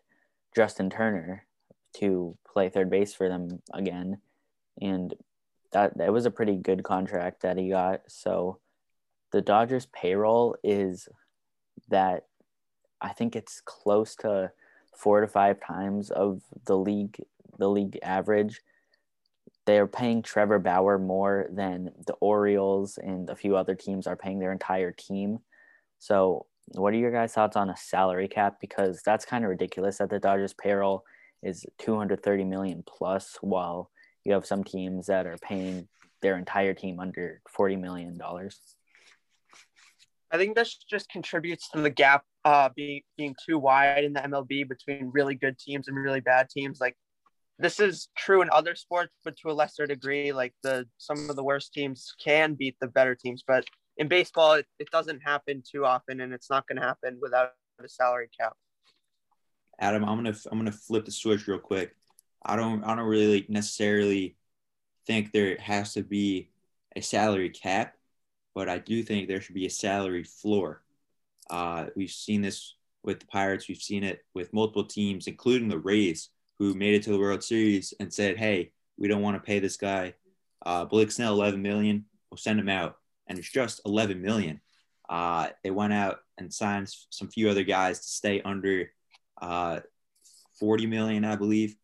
Justin 0.55 0.89
Turner 0.89 1.47
to 1.95 2.37
play 2.47 2.69
third 2.69 2.89
base 2.89 3.15
for 3.15 3.29
them 3.29 3.63
again. 3.75 4.19
And 4.81 5.15
that, 5.73 5.99
that 5.99 6.13
was 6.13 6.27
a 6.27 6.31
pretty 6.31 6.57
good 6.57 6.85
contract 6.85 7.43
that 7.43 7.59
he 7.59 7.71
got. 7.71 8.03
So 8.07 8.59
the 9.33 9.43
Dodgers 9.43 9.87
payroll 9.87 10.57
is 10.63 11.09
that 11.89 12.27
I 13.01 13.11
think 13.11 13.35
it's 13.35 13.61
close 13.65 14.15
to 14.17 14.53
four 14.95 15.21
to 15.21 15.27
five 15.27 15.59
times 15.61 16.11
of 16.11 16.43
the 16.67 16.77
league 16.77 17.19
the 17.59 17.69
league 17.69 17.99
average. 18.03 18.63
They're 19.67 19.87
paying 19.87 20.23
Trevor 20.23 20.59
Bauer 20.59 20.99
more 20.99 21.49
than 21.51 21.91
the 22.07 22.15
Orioles 22.15 22.99
and 22.99 23.29
a 23.31 23.37
few 23.37 23.57
other 23.57 23.75
teams 23.75 24.07
are 24.07 24.17
paying 24.17 24.39
their 24.39 24.53
entire 24.53 24.93
team. 24.93 25.39
So, 25.99 26.47
what 26.73 26.95
are 26.95 26.99
your 26.99 27.13
guys' 27.13 27.35
thoughts 27.35 27.57
on 27.57 27.71
a 27.71 27.77
salary 27.77 28.29
cap? 28.29 28.57
Because 28.61 29.03
that's 29.05 29.25
kind 29.25 29.45
of 29.45 29.51
ridiculous 29.51 29.99
that 29.99 30.09
the 30.09 30.19
Dodgers 30.19 30.55
payroll 30.55 31.05
is 31.43 31.67
230 31.79 32.45
million 32.45 32.85
plus, 32.87 33.39
while 33.41 33.91
you 34.25 34.33
have 34.33 34.47
some 34.47 34.63
teams 34.65 35.07
that 35.07 35.27
are 35.27 35.39
paying 35.39 35.89
their 36.23 36.37
entire 36.37 36.75
team 36.75 37.01
under 37.01 37.41
40 37.49 37.77
million 37.77 38.19
dollars. 38.19 38.61
I 40.31 40.37
think 40.37 40.55
this 40.55 40.77
just 40.89 41.11
contributes 41.11 41.69
to 41.71 41.81
the 41.81 41.91
gap 41.91 42.25
uh, 42.45 42.69
being 42.75 43.03
being 43.17 43.35
too 43.47 43.59
wide 43.59 44.05
in 44.05 44.13
the 44.13 44.21
MLB 44.21 44.69
between 44.69 45.11
really 45.13 45.35
good 45.35 45.59
teams 45.59 45.89
and 45.89 45.97
really 45.97 46.21
bad 46.21 46.49
teams. 46.49 46.81
Like 46.81 46.97
this 47.61 47.81
is 47.81 48.09
true 48.17 48.43
in 48.43 48.49
other 48.51 48.75
sports, 48.75 49.13
but 49.25 49.37
to 49.39 49.51
a 49.51 49.53
lesser 49.53 49.87
degree. 49.87 50.33
Like 50.33 50.55
the 50.63 50.87
some 50.99 51.31
of 51.31 51.37
the 51.37 51.45
worst 51.45 51.73
teams 51.73 52.15
can 52.23 52.55
beat 52.55 52.77
the 52.81 52.89
better 52.89 53.15
teams, 53.15 53.45
but 53.47 53.65
in 53.97 54.09
baseball, 54.09 54.55
it, 54.55 54.67
it 54.79 54.91
doesn't 54.91 55.21
happen 55.21 55.63
too 55.69 55.85
often, 55.85 56.21
and 56.21 56.33
it's 56.33 56.51
not 56.51 56.67
going 56.67 56.81
to 56.81 56.87
happen 56.87 57.19
without 57.21 57.53
a 57.83 57.89
salary 57.89 58.31
cap. 58.39 58.55
Adam, 59.79 60.05
I'm 60.05 60.17
gonna 60.17 60.37
I'm 60.51 60.59
gonna 60.59 60.73
flip 60.73 61.05
the 61.05 61.13
switch 61.13 61.47
real 61.47 61.59
quick. 61.59 61.95
I 62.43 62.57
don't 62.57 62.83
I 62.85 62.97
don't 62.97 63.07
really 63.07 63.47
necessarily 63.49 64.37
think 65.07 65.33
there 65.33 65.57
has 65.59 65.95
to 65.95 66.03
be 66.03 66.51
a 66.97 67.01
salary 67.01 67.51
cap 67.51 67.95
but 68.55 68.69
I 68.69 68.79
do 68.79 69.03
think 69.03 69.29
there 69.29 69.41
should 69.41 69.55
be 69.55 69.67
a 69.67 69.71
salary 69.71 70.25
floor. 70.25 70.83
Uh, 71.49 71.87
we've 71.97 72.11
seen 72.11 72.43
this 72.43 72.75
with 73.03 73.21
the 73.21 73.27
Pirates. 73.27 73.69
We've 73.69 73.81
seen 73.81 74.05
it 74.05 74.25
with 74.35 74.53
multiple 74.53 74.85
teams, 74.85 75.27
including 75.27 75.69
the 75.69 75.79
Rays, 75.79 76.31
who 76.61 76.75
made 76.75 76.93
it 76.93 77.03
to 77.03 77.11
the 77.11 77.19
World 77.19 77.43
Series 77.43 77.95
and 77.99 78.13
said, 78.13 78.37
"Hey, 78.37 78.73
we 78.99 79.09
don't 79.09 79.23
want 79.23 79.35
to 79.35 79.47
pay 79.47 79.59
this 79.59 79.79
guy 79.79 80.15
uh, 80.65 80.85
Blake 80.85 81.11
Snell 81.11 81.33
11 81.33 81.61
million. 81.61 82.05
We'll 82.31 82.39
send 82.39 82.61
him 82.61 82.69
out." 82.69 82.99
And 83.27 83.39
it's 83.39 83.51
just 83.51 83.81
11 83.87 84.21
million. 84.21 84.61
Uh, 85.09 85.49
they 85.65 85.71
went 85.71 85.95
out 85.95 86.19
and 86.37 86.53
signed 86.53 86.95
some 87.09 87.29
few 87.29 87.49
other 87.49 87.65
guys 87.65 88.01
to 88.01 88.09
stay 88.09 88.43
under 88.43 88.91
uh, 89.41 89.81
40 90.59 90.87
million, 90.87 91.25
I 91.25 91.37
believe. 91.37 91.77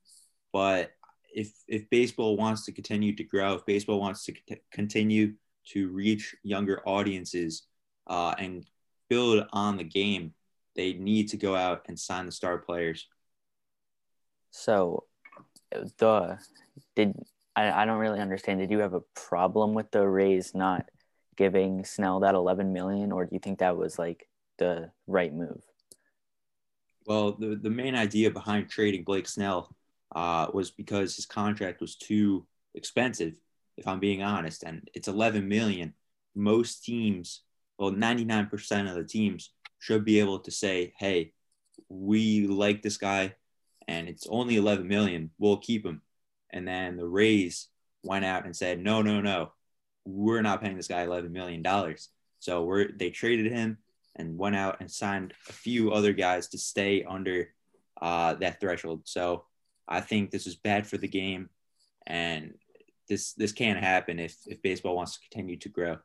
But 0.53 0.93
if 1.35 1.53
if 1.67 1.89
baseball 1.89 2.37
wants 2.37 2.67
to 2.67 2.73
continue 2.73 3.17
to 3.17 3.25
grow, 3.25 3.55
if 3.55 3.65
baseball 3.65 3.99
wants 3.99 4.25
to 4.27 4.35
continue 4.71 5.33
to 5.69 5.89
reach 5.89 6.37
younger 6.43 6.87
audiences 6.87 7.63
uh, 8.07 8.35
and 8.39 8.67
build 9.09 9.47
on 9.55 9.79
the 9.79 9.85
game, 9.85 10.35
they 10.75 10.93
need 10.93 11.31
to 11.31 11.39
go 11.39 11.57
out 11.57 11.87
and 11.89 11.99
sign 11.99 12.27
the 12.27 12.33
star 12.33 12.59
players. 12.59 13.09
So, 14.57 15.05
the 15.71 16.39
did 16.95 17.15
I, 17.55 17.83
I 17.83 17.85
don't 17.85 17.99
really 17.99 18.21
understand. 18.21 18.61
Did 18.61 18.71
you 18.71 18.79
have 18.79 18.95
a 18.95 19.03
problem 19.15 19.75
with 19.75 19.91
the 19.91 20.09
Rays 20.09 20.55
not 20.55 20.89
giving 21.37 21.85
Snell 21.85 22.21
that 22.21 22.35
11 22.35 22.73
million, 22.73 23.13
or 23.13 23.27
do 23.27 23.35
you 23.35 23.39
think 23.39 23.59
that 23.59 23.77
was 23.77 23.99
like 23.99 24.29
the 24.59 24.91
right 25.07 25.33
move? 25.33 25.63
Well, 27.07 27.33
the, 27.33 27.57
the 27.57 27.71
main 27.71 27.95
idea 27.95 28.31
behind 28.31 28.71
trading 28.71 29.05
Blake 29.05 29.29
Snell 29.29 29.77
uh, 30.15 30.47
was 30.55 30.71
because 30.71 31.15
his 31.17 31.27
contract 31.27 31.83
was 31.83 31.97
too 31.97 32.47
expensive 32.75 33.35
if 33.77 33.87
I'm 33.87 34.01
being 34.01 34.23
honest. 34.23 34.63
And 34.63 34.89
it's 34.95 35.07
11 35.07 35.47
million. 35.47 35.93
Most 36.35 36.83
teams, 36.83 37.43
well, 37.79 37.93
99% 37.93 38.89
of 38.89 38.97
the 38.97 39.05
teams 39.05 39.51
should 39.79 40.05
be 40.05 40.19
able 40.19 40.39
to 40.41 40.51
say, 40.51 40.95
hey, 40.99 41.33
we 41.91 42.47
like 42.47 42.81
this 42.81 42.97
guy 42.97 43.35
and 43.89 44.09
it's 44.09 44.27
only 44.29 44.57
11 44.57 44.87
million. 44.87 45.31
We'll 45.39 45.59
keep 45.59 45.85
him. 45.85 46.03
And 46.51 46.67
then 46.67 46.97
the 46.97 47.07
Rays 47.07 47.69
went 48.03 48.25
out 48.25 48.45
and 48.45 48.55
said, 48.55 48.81
no, 48.81 49.03
no, 49.03 49.21
no, 49.21 49.53
we're 50.05 50.43
not 50.43 50.63
paying 50.63 50.77
this 50.77 50.89
guy 50.89 51.03
11 51.03 51.33
million 51.33 51.63
dollars. 51.63 52.09
So 52.39 52.65
we're 52.65 52.93
they 52.93 53.11
traded 53.11 53.51
him 53.51 53.79
and 54.15 54.39
went 54.39 54.57
out 54.57 54.81
and 54.81 54.91
signed 54.91 55.35
a 55.49 55.53
few 55.53 55.93
other 55.93 56.13
guys 56.13 56.49
to 56.49 56.59
stay 56.59 57.05
under 57.05 57.49
uh, 58.01 58.35
that 58.35 58.61
threshold. 58.61 59.03
So 59.05 59.45
I 59.89 60.01
think 60.01 60.31
this 60.31 60.47
is 60.47 60.55
bad 60.55 60.87
for 60.87 60.97
the 60.97 61.09
game, 61.09 61.49
and 62.07 62.55
this 63.09 63.33
this 63.33 63.53
can't 63.53 63.83
happen 63.83 64.19
if 64.19 64.37
if 64.47 64.63
baseball 64.63 64.97
wants 64.97 65.15
to 65.15 65.21
continue 65.21 65.57
to 65.59 65.69
grow. 65.69 65.99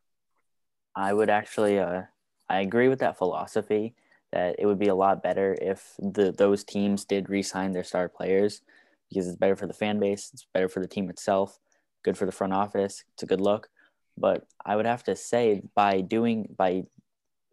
I 0.95 1.13
would 1.13 1.29
actually 1.29 1.79
uh, 1.79 2.03
I 2.49 2.61
agree 2.61 2.87
with 2.87 2.99
that 2.99 3.17
philosophy 3.17 3.95
that 4.31 4.55
it 4.59 4.65
would 4.65 4.79
be 4.79 4.87
a 4.87 4.95
lot 4.95 5.23
better 5.23 5.57
if 5.61 5.93
the 5.99 6.31
those 6.31 6.63
teams 6.63 7.05
did 7.05 7.29
re-sign 7.29 7.71
their 7.71 7.83
star 7.83 8.07
players 8.09 8.61
because 9.09 9.27
it's 9.27 9.37
better 9.37 9.55
for 9.55 9.67
the 9.67 9.73
fan 9.73 9.99
base, 9.99 10.29
it's 10.33 10.47
better 10.53 10.69
for 10.69 10.79
the 10.79 10.87
team 10.87 11.09
itself, 11.09 11.59
good 12.03 12.17
for 12.17 12.25
the 12.25 12.31
front 12.31 12.53
office, 12.53 13.03
it's 13.13 13.23
a 13.23 13.25
good 13.27 13.41
look. 13.41 13.69
But 14.17 14.45
I 14.65 14.75
would 14.75 14.85
have 14.85 15.03
to 15.03 15.15
say 15.15 15.61
by 15.75 16.01
doing 16.01 16.47
by 16.57 16.83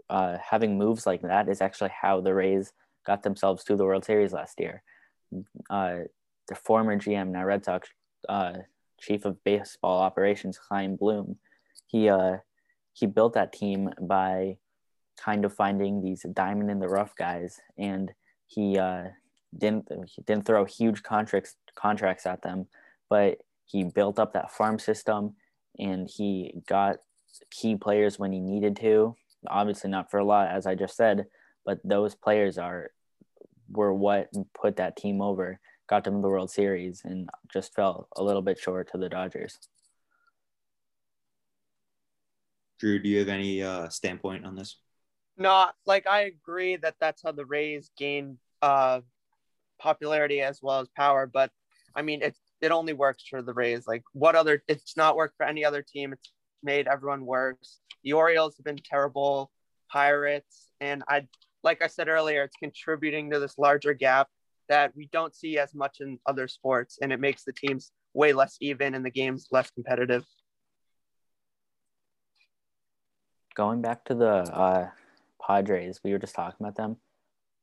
uh, 0.09 0.39
having 0.43 0.79
moves 0.79 1.07
like 1.07 1.23
that 1.23 1.49
is 1.49 1.61
actually 1.61 1.91
how 2.01 2.21
the 2.21 2.35
Rays 2.35 2.73
got 3.07 3.23
themselves 3.23 3.65
to 3.65 3.77
the 3.77 3.85
World 3.85 4.05
Series 4.05 4.33
last 4.33 4.59
year. 4.61 4.83
Uh, 5.69 5.97
the 6.47 6.55
former 6.55 6.97
GM, 6.97 7.29
now 7.29 7.45
Red 7.45 7.65
Sox, 7.65 7.89
uh, 8.29 8.55
chief 9.01 9.25
of 9.25 9.43
baseball 9.45 10.01
operations, 10.01 10.59
Chaim 10.69 10.97
Bloom, 10.97 11.37
he 11.87 12.09
uh, 12.09 12.39
he 12.93 13.07
built 13.07 13.35
that 13.35 13.53
team 13.53 13.91
by 14.01 14.59
kind 15.23 15.45
of 15.45 15.55
finding 15.55 16.01
these 16.01 16.25
diamond 16.33 16.71
in 16.71 16.79
the 16.79 16.89
rough 16.89 17.15
guys, 17.17 17.61
and 17.77 18.13
he 18.47 18.79
uh, 18.79 19.05
didn't 19.57 19.87
he 20.07 20.23
didn't 20.23 20.47
throw 20.47 20.65
huge 20.65 21.03
contracts 21.03 21.57
contracts 21.75 22.27
at 22.27 22.43
them, 22.43 22.67
but 23.09 23.39
he 23.65 23.85
built 23.85 24.19
up 24.19 24.33
that 24.33 24.51
farm 24.51 24.79
system, 24.79 25.35
and 25.79 26.09
he 26.09 26.55
got 26.67 26.97
key 27.51 27.77
players 27.77 28.19
when 28.19 28.33
he 28.33 28.41
needed 28.41 28.77
to. 28.77 29.15
Obviously, 29.49 29.91
not 29.91 30.11
for 30.11 30.19
a 30.19 30.25
lot, 30.25 30.49
as 30.49 30.67
I 30.67 30.75
just 30.75 30.97
said, 30.97 31.27
but 31.65 31.79
those 31.85 32.15
players 32.15 32.59
are 32.59 32.91
were 33.71 33.93
what 33.93 34.29
put 34.55 34.77
that 34.77 34.97
team 34.97 35.21
over 35.21 35.61
got 35.89 36.05
them 36.05 36.21
the 36.21 36.29
World 36.29 36.51
Series 36.51 37.03
and 37.05 37.29
just 37.53 37.75
fell 37.75 38.09
a 38.17 38.23
little 38.23 38.43
bit 38.43 38.59
short 38.59 38.91
to 38.93 38.99
the 38.99 39.09
Dodgers. 39.09 39.59
Drew, 42.79 43.01
do 43.01 43.09
you 43.09 43.19
have 43.19 43.29
any 43.29 43.63
uh, 43.63 43.89
standpoint 43.89 44.45
on 44.45 44.55
this? 44.55 44.77
No, 45.39 45.69
like 45.87 46.07
I 46.07 46.23
agree 46.23 46.77
that 46.77 46.97
that's 47.01 47.23
how 47.23 47.33
the 47.33 47.47
Rays 47.47 47.91
gain 47.97 48.39
uh, 48.61 49.01
popularity 49.79 50.41
as 50.41 50.61
well 50.61 50.81
as 50.81 50.89
power. 50.97 51.27
But 51.27 51.51
I 51.95 52.03
mean, 52.03 52.23
it 52.23 52.37
it 52.61 52.73
only 52.73 52.93
works 52.93 53.25
for 53.29 53.41
the 53.41 53.55
Rays. 53.55 53.87
Like, 53.87 54.03
what 54.13 54.35
other? 54.35 54.63
It's 54.69 54.97
not 54.97 55.17
worked 55.17 55.37
for 55.37 55.47
any 55.47 55.65
other 55.65 55.83
team. 55.83 56.13
It's 56.13 56.33
made 56.63 56.89
everyone 56.89 57.25
worse. 57.25 57.79
The 58.03 58.15
Orioles 58.15 58.57
have 58.57 58.65
been 58.65 58.79
terrible. 58.85 59.51
Pirates, 59.91 60.71
and 60.81 61.03
I, 61.09 61.27
like 61.63 61.83
I 61.83 61.87
said 61.87 62.09
earlier, 62.09 62.43
it's 62.43 62.57
contributing 62.57 63.31
to 63.31 63.41
this 63.41 63.57
larger 63.57 63.95
gap 63.95 64.29
that 64.69 64.95
we 64.95 65.09
don't 65.13 65.35
see 65.35 65.59
as 65.59 65.75
much 65.75 66.01
in 66.01 66.19
other 66.27 66.47
sports, 66.47 66.99
and 67.01 67.13
it 67.13 67.21
makes 67.21 67.45
the 67.45 67.55
teams 67.55 67.91
way 68.13 68.35
less 68.35 68.59
even 68.61 68.95
and 68.95 69.05
the 69.05 69.11
games 69.11 69.49
less 69.51 69.71
competitive. 69.71 70.27
Going 73.55 73.81
back 73.81 74.05
to 74.05 74.15
the 74.15 74.29
uh, 74.29 74.91
Padres, 75.45 76.01
we 76.05 76.13
were 76.13 76.19
just 76.19 76.35
talking 76.35 76.57
about 76.61 76.77
them. 76.77 76.97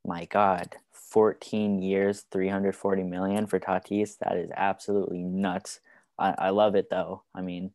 My 0.04 0.24
God, 0.26 0.76
14 0.92 1.82
years, 1.82 2.24
340 2.30 3.02
million 3.02 3.46
for 3.46 3.58
Tatis. 3.58 4.18
That 4.18 4.36
is 4.36 4.50
absolutely 4.56 5.22
nuts. 5.22 5.80
I, 6.18 6.34
I 6.38 6.50
love 6.50 6.74
it 6.74 6.88
though. 6.90 7.24
I 7.34 7.42
mean, 7.42 7.72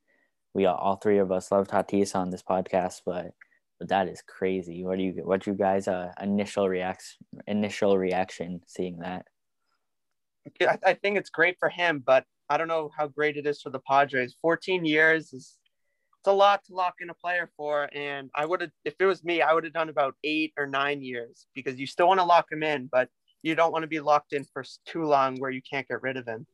we 0.54 0.66
all, 0.66 0.78
all 0.78 0.96
three 0.96 1.20
of 1.20 1.32
us 1.32 1.52
love 1.52 1.68
Tatis 1.68 2.16
on 2.16 2.30
this 2.30 2.44
podcast, 2.44 3.02
but 3.06 3.34
but 3.80 3.90
that 3.90 4.08
is 4.08 4.22
crazy. 4.22 4.84
What 4.84 4.98
do 4.98 5.04
you 5.04 5.14
what 5.24 5.48
you 5.48 5.54
guys 5.54 5.88
uh 5.88 6.12
initial 6.22 6.70
reacts 6.70 7.18
initial 7.48 7.98
reaction 7.98 8.62
seeing 8.68 9.00
that? 9.00 9.26
I, 10.62 10.78
I 10.86 10.94
think 10.94 11.18
it's 11.18 11.30
great 11.30 11.58
for 11.60 11.70
him, 11.70 12.04
but 12.06 12.26
I 12.50 12.58
don't 12.58 12.68
know 12.68 12.92
how 12.96 13.08
great 13.08 13.38
it 13.38 13.48
is 13.48 13.62
for 13.62 13.70
the 13.70 13.80
Padres. 13.80 14.36
14 14.42 14.86
years 14.86 15.34
is 15.34 15.58
it's 16.22 16.28
a 16.28 16.32
lot 16.32 16.64
to 16.66 16.76
lock 16.76 16.98
in 17.02 17.10
a 17.10 17.16
player 17.16 17.50
for. 17.58 17.90
And 17.96 18.30
I 18.36 18.46
would 18.46 18.62
have, 18.62 18.70
if 18.86 18.94
it 19.00 19.06
was 19.08 19.24
me, 19.24 19.42
I 19.42 19.54
would 19.54 19.64
have 19.64 19.74
done 19.74 19.90
about 19.90 20.14
eight 20.24 20.54
or 20.56 20.68
nine 20.68 21.02
years 21.02 21.48
because 21.56 21.80
you 21.80 21.88
still 21.88 22.08
want 22.08 22.20
to 22.20 22.24
lock 22.24 22.52
him 22.52 22.62
in, 22.62 22.88
but 22.92 23.10
you 23.42 23.56
don't 23.56 23.72
want 23.72 23.82
to 23.82 23.88
be 23.88 24.00
locked 24.00 24.34
in 24.34 24.46
for 24.54 24.64
too 24.86 25.06
long 25.06 25.38
where 25.38 25.50
you 25.50 25.64
can't 25.68 25.88
get 25.88 26.04
rid 26.04 26.18
of 26.18 26.28
him. 26.28 26.46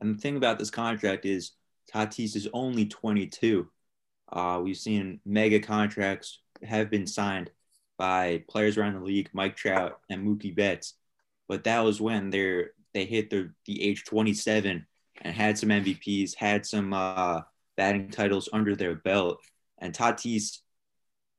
And 0.00 0.16
the 0.16 0.18
thing 0.18 0.38
about 0.38 0.58
this 0.58 0.70
contract 0.70 1.26
is 1.26 1.52
Tatis 1.92 2.34
is 2.34 2.48
only 2.54 2.86
22. 2.86 3.68
Uh, 4.32 4.60
we've 4.64 4.78
seen 4.78 5.20
mega 5.26 5.60
contracts 5.60 6.40
have 6.62 6.88
been 6.90 7.06
signed 7.06 7.50
by 7.98 8.42
players 8.48 8.78
around 8.78 8.94
the 8.94 9.04
league, 9.04 9.28
Mike 9.34 9.54
Trout 9.54 10.00
and 10.08 10.26
Mookie 10.26 10.56
Betts, 10.56 10.94
but 11.46 11.64
that 11.64 11.80
was 11.80 12.00
when 12.00 12.30
they're 12.30 12.70
they 12.94 13.04
hit 13.04 13.28
the 13.28 13.50
the 13.66 13.82
age 13.82 14.04
27 14.04 14.86
and 15.20 15.34
had 15.34 15.58
some 15.58 15.68
MVPs, 15.68 16.34
had 16.34 16.64
some 16.64 16.92
uh, 16.92 17.42
batting 17.76 18.10
titles 18.10 18.48
under 18.52 18.76
their 18.76 18.94
belt. 18.94 19.40
And 19.78 19.94
Tatis, 19.94 20.58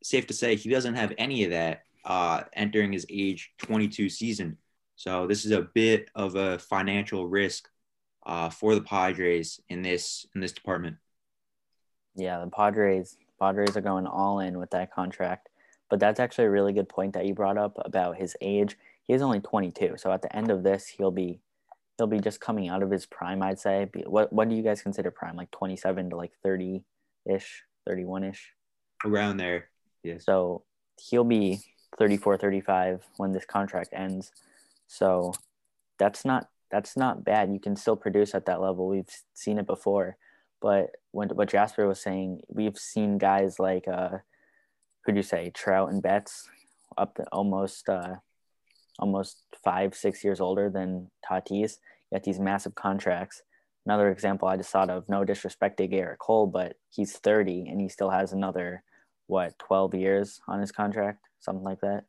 safe 0.03 0.27
to 0.27 0.33
say, 0.33 0.55
he 0.55 0.69
doesn't 0.69 0.95
have 0.95 1.13
any 1.17 1.43
of 1.43 1.51
that 1.51 1.83
uh, 2.03 2.43
entering 2.53 2.91
his 2.91 3.05
age 3.09 3.53
22 3.59 4.09
season. 4.09 4.57
So 4.95 5.27
this 5.27 5.45
is 5.45 5.51
a 5.51 5.61
bit 5.61 6.09
of 6.15 6.35
a 6.35 6.59
financial 6.59 7.27
risk 7.27 7.69
uh, 8.25 8.49
for 8.49 8.75
the 8.75 8.81
Padres 8.81 9.59
in 9.69 9.81
this 9.81 10.25
in 10.33 10.41
this 10.41 10.53
department. 10.53 10.97
Yeah, 12.15 12.39
the 12.39 12.49
Padres 12.49 13.17
Padres 13.39 13.75
are 13.75 13.81
going 13.81 14.07
all 14.07 14.39
in 14.39 14.57
with 14.57 14.71
that 14.71 14.93
contract. 14.93 15.49
But 15.89 15.99
that's 15.99 16.19
actually 16.19 16.45
a 16.45 16.51
really 16.51 16.73
good 16.73 16.89
point 16.89 17.13
that 17.13 17.25
you 17.25 17.33
brought 17.33 17.57
up 17.57 17.77
about 17.83 18.17
his 18.17 18.35
age. 18.41 18.77
He 19.03 19.13
is 19.13 19.21
only 19.21 19.39
22, 19.39 19.95
so 19.97 20.11
at 20.11 20.23
the 20.23 20.35
end 20.35 20.49
of 20.49 20.63
this, 20.63 20.87
he'll 20.87 21.11
be 21.11 21.39
he'll 21.97 22.07
be 22.07 22.19
just 22.19 22.39
coming 22.39 22.69
out 22.69 22.83
of 22.83 22.91
his 22.91 23.05
prime. 23.05 23.41
I'd 23.41 23.59
say. 23.59 23.89
What 24.05 24.31
what 24.31 24.49
do 24.49 24.55
you 24.55 24.63
guys 24.63 24.81
consider 24.81 25.11
prime? 25.11 25.35
Like 25.35 25.51
27 25.51 26.09
to 26.09 26.15
like 26.15 26.33
30 26.43 26.83
ish, 27.25 27.63
31 27.87 28.25
ish, 28.25 28.53
around 29.03 29.37
there. 29.37 29.69
Yeah. 30.03 30.17
So 30.19 30.63
he'll 31.01 31.23
be 31.23 31.59
34, 31.97 32.37
35 32.37 33.03
when 33.17 33.31
this 33.31 33.45
contract 33.45 33.89
ends. 33.93 34.31
So 34.87 35.33
that's 35.97 36.25
not 36.25 36.49
that's 36.71 36.97
not 36.97 37.23
bad. 37.23 37.51
You 37.51 37.59
can 37.59 37.75
still 37.75 37.95
produce 37.95 38.35
at 38.35 38.45
that 38.45 38.61
level. 38.61 38.87
We've 38.87 39.09
seen 39.33 39.57
it 39.57 39.67
before. 39.67 40.17
But 40.61 40.95
when 41.11 41.29
what 41.29 41.49
Jasper 41.49 41.87
was 41.87 42.01
saying, 42.01 42.41
we've 42.47 42.77
seen 42.77 43.17
guys 43.17 43.59
like 43.59 43.87
uh 43.87 44.17
who'd 45.05 45.15
you 45.15 45.23
say, 45.23 45.51
Trout 45.51 45.91
and 45.91 46.01
Betts 46.01 46.49
up 46.97 47.15
to 47.15 47.23
almost 47.31 47.87
uh 47.89 48.15
almost 48.99 49.43
five, 49.63 49.95
six 49.95 50.23
years 50.23 50.39
older 50.39 50.69
than 50.69 51.09
Tatis, 51.29 51.77
get 52.11 52.23
these 52.23 52.39
massive 52.39 52.75
contracts. 52.75 53.41
Another 53.85 54.09
example 54.09 54.47
I 54.47 54.57
just 54.57 54.71
thought 54.71 54.89
of, 54.89 55.07
no 55.09 55.23
disrespect 55.23 55.77
to 55.77 55.87
Gerrit 55.87 56.17
Cole, 56.17 56.47
but 56.47 56.75
he's 56.89 57.17
30 57.17 57.67
and 57.69 57.79
he 57.79 57.89
still 57.89 58.09
has 58.09 58.33
another, 58.33 58.83
what, 59.27 59.57
12 59.59 59.95
years 59.95 60.41
on 60.47 60.59
his 60.59 60.71
contract, 60.71 61.19
something 61.39 61.63
like 61.63 61.81
that. 61.81 62.05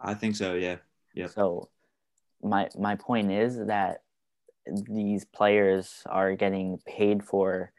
I 0.00 0.14
think 0.14 0.36
so, 0.36 0.54
yeah. 0.54 0.76
Yeah. 1.14 1.26
So 1.26 1.70
my 2.42 2.68
my 2.78 2.94
point 2.94 3.32
is 3.32 3.58
that 3.66 4.02
these 4.66 5.24
players 5.24 6.02
are 6.06 6.36
getting 6.36 6.78
paid 6.86 7.24
for 7.24 7.72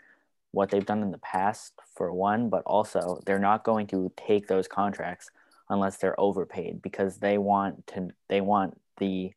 what 0.51 0.71
they've 0.71 0.85
done 0.85 1.03
in 1.03 1.11
the 1.11 1.19
past 1.19 1.73
for 1.95 2.11
one, 2.11 2.49
but 2.49 2.63
also 2.65 3.21
they're 3.25 3.39
not 3.39 3.63
going 3.63 3.87
to 3.87 4.11
take 4.17 4.47
those 4.47 4.67
contracts 4.67 5.29
unless 5.69 5.97
they're 5.97 6.19
overpaid 6.19 6.81
because 6.81 7.17
they 7.17 7.37
want 7.37 7.85
to 7.87 8.09
they 8.27 8.41
want 8.41 8.79
the 8.97 9.31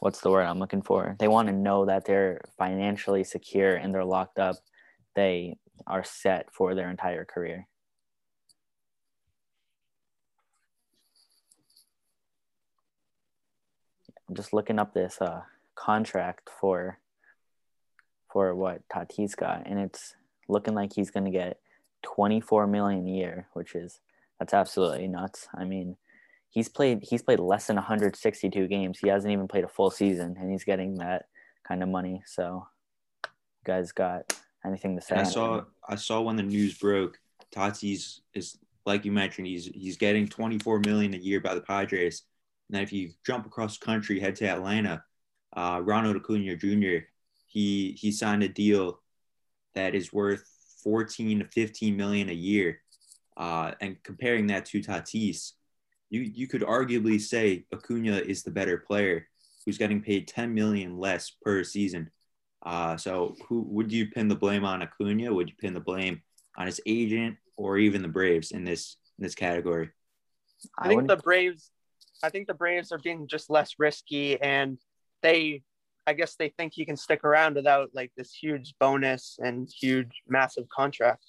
what's 0.00 0.20
the 0.20 0.30
word 0.30 0.44
I'm 0.44 0.58
looking 0.58 0.82
for? 0.82 1.16
They 1.18 1.28
want 1.28 1.48
to 1.48 1.54
know 1.54 1.86
that 1.86 2.04
they're 2.04 2.40
financially 2.58 3.24
secure 3.24 3.76
and 3.76 3.94
they're 3.94 4.04
locked 4.04 4.38
up. 4.38 4.56
They 5.14 5.56
are 5.86 6.04
set 6.04 6.52
for 6.52 6.74
their 6.74 6.90
entire 6.90 7.24
career. 7.24 7.66
I'm 14.28 14.34
just 14.34 14.52
looking 14.52 14.78
up 14.78 14.94
this 14.94 15.20
uh, 15.20 15.42
contract 15.74 16.50
for 16.60 16.98
for 18.32 18.54
what 18.54 18.82
Tatis 18.88 19.36
got, 19.36 19.62
and 19.66 19.78
it's 19.78 20.16
looking 20.48 20.74
like 20.74 20.92
he's 20.92 21.10
going 21.10 21.24
to 21.24 21.30
get 21.30 21.60
24 22.02 22.66
million 22.66 23.06
a 23.06 23.10
year, 23.10 23.48
which 23.52 23.74
is 23.74 24.00
that's 24.38 24.54
absolutely 24.54 25.08
nuts. 25.08 25.48
I 25.54 25.64
mean, 25.64 25.96
he's 26.50 26.68
played 26.68 27.00
he's 27.02 27.22
played 27.22 27.40
less 27.40 27.66
than 27.66 27.76
162 27.76 28.66
games. 28.68 28.98
He 29.00 29.08
hasn't 29.08 29.32
even 29.32 29.48
played 29.48 29.64
a 29.64 29.68
full 29.68 29.90
season, 29.90 30.36
and 30.38 30.50
he's 30.50 30.64
getting 30.64 30.96
that 30.96 31.26
kind 31.66 31.82
of 31.82 31.88
money. 31.88 32.22
So, 32.26 32.66
you 33.24 33.30
guys 33.64 33.92
got 33.92 34.32
anything 34.64 34.96
to 34.96 35.02
say? 35.02 35.16
I 35.16 35.24
saw 35.24 35.64
I 35.88 35.96
saw 35.96 36.20
when 36.20 36.36
the 36.36 36.42
news 36.42 36.78
broke, 36.78 37.18
Tatis 37.54 38.20
is 38.34 38.58
like 38.86 39.04
you 39.04 39.12
mentioned, 39.12 39.46
he's 39.46 39.66
he's 39.66 39.96
getting 39.96 40.28
24 40.28 40.80
million 40.80 41.14
a 41.14 41.18
year 41.18 41.40
by 41.40 41.54
the 41.54 41.60
Padres. 41.60 42.22
And 42.68 42.76
then 42.76 42.82
if 42.82 42.92
you 42.92 43.10
jump 43.26 43.46
across 43.46 43.78
the 43.78 43.84
country, 43.84 44.18
head 44.18 44.36
to 44.36 44.48
Atlanta, 44.48 45.04
uh, 45.54 45.80
Ronald 45.82 46.16
Acuna 46.16 46.56
Jr. 46.56 47.06
He 47.46 47.96
he 47.98 48.10
signed 48.10 48.42
a 48.42 48.48
deal 48.48 49.00
that 49.74 49.94
is 49.94 50.12
worth 50.12 50.44
14 50.82 51.40
to 51.40 51.44
15 51.46 51.96
million 51.96 52.28
a 52.28 52.34
year 52.34 52.80
uh, 53.36 53.72
and 53.80 54.02
comparing 54.02 54.46
that 54.48 54.66
to 54.66 54.80
Tatis, 54.80 55.52
you 56.10 56.20
you 56.20 56.46
could 56.46 56.62
arguably 56.62 57.20
say 57.20 57.64
Acuna 57.72 58.18
is 58.18 58.42
the 58.42 58.50
better 58.50 58.78
player, 58.78 59.26
who's 59.64 59.78
getting 59.78 60.00
paid 60.00 60.28
10 60.28 60.54
million 60.54 60.98
less 60.98 61.30
per 61.42 61.64
season. 61.64 62.10
Uh, 62.64 62.96
so 62.96 63.34
who 63.48 63.62
would 63.68 63.92
you 63.92 64.06
pin 64.06 64.28
the 64.28 64.34
blame 64.34 64.64
on 64.64 64.82
Acuna? 64.82 65.32
Would 65.32 65.50
you 65.50 65.56
pin 65.58 65.74
the 65.74 65.80
blame 65.80 66.22
on 66.56 66.66
his 66.66 66.80
agent 66.86 67.36
or 67.56 67.78
even 67.78 68.02
the 68.02 68.08
Braves 68.08 68.52
in 68.52 68.64
this 68.64 68.96
in 69.18 69.24
this 69.24 69.34
category? 69.34 69.90
I 70.78 70.88
think 70.88 71.08
the 71.08 71.16
Braves. 71.16 71.70
I 72.22 72.30
think 72.30 72.46
the 72.46 72.54
Braves 72.54 72.90
are 72.92 72.98
being 72.98 73.26
just 73.26 73.50
less 73.50 73.74
risky, 73.78 74.40
and 74.40 74.78
they, 75.22 75.62
I 76.06 76.14
guess, 76.14 76.36
they 76.36 76.50
think 76.56 76.72
he 76.74 76.86
can 76.86 76.96
stick 76.96 77.22
around 77.22 77.56
without 77.56 77.90
like 77.92 78.12
this 78.16 78.32
huge 78.32 78.74
bonus 78.80 79.36
and 79.42 79.68
huge, 79.68 80.22
massive 80.26 80.68
contract. 80.68 81.24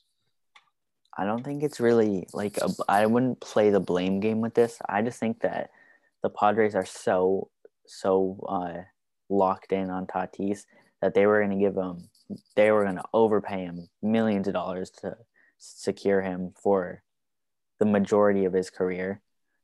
I 1.17 1.25
don't 1.25 1.43
think 1.43 1.63
it's 1.63 1.79
really 1.79 2.27
like 2.33 2.57
I 2.89 3.05
wouldn't 3.05 3.39
play 3.39 3.69
the 3.69 3.79
blame 3.79 4.19
game 4.19 4.41
with 4.41 4.53
this. 4.53 4.79
I 4.87 5.01
just 5.01 5.19
think 5.19 5.41
that 5.41 5.69
the 6.21 6.29
Padres 6.29 6.75
are 6.75 6.85
so 6.85 7.49
so 7.85 8.39
uh, 8.49 8.83
locked 9.29 9.71
in 9.71 9.89
on 9.89 10.07
Tatis 10.07 10.65
that 11.01 11.13
they 11.13 11.25
were 11.25 11.39
going 11.39 11.57
to 11.57 11.63
give 11.63 11.75
him 11.75 12.09
they 12.55 12.71
were 12.71 12.83
going 12.83 12.95
to 12.95 13.03
overpay 13.13 13.65
him 13.65 13.87
millions 14.01 14.47
of 14.47 14.53
dollars 14.53 14.89
to 14.89 15.15
secure 15.57 16.21
him 16.21 16.53
for 16.61 17.03
the 17.79 17.85
majority 17.85 18.45
of 18.45 18.53
his 18.53 18.69
career. 18.69 19.21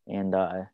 And 0.08 0.36
uh, 0.36 0.66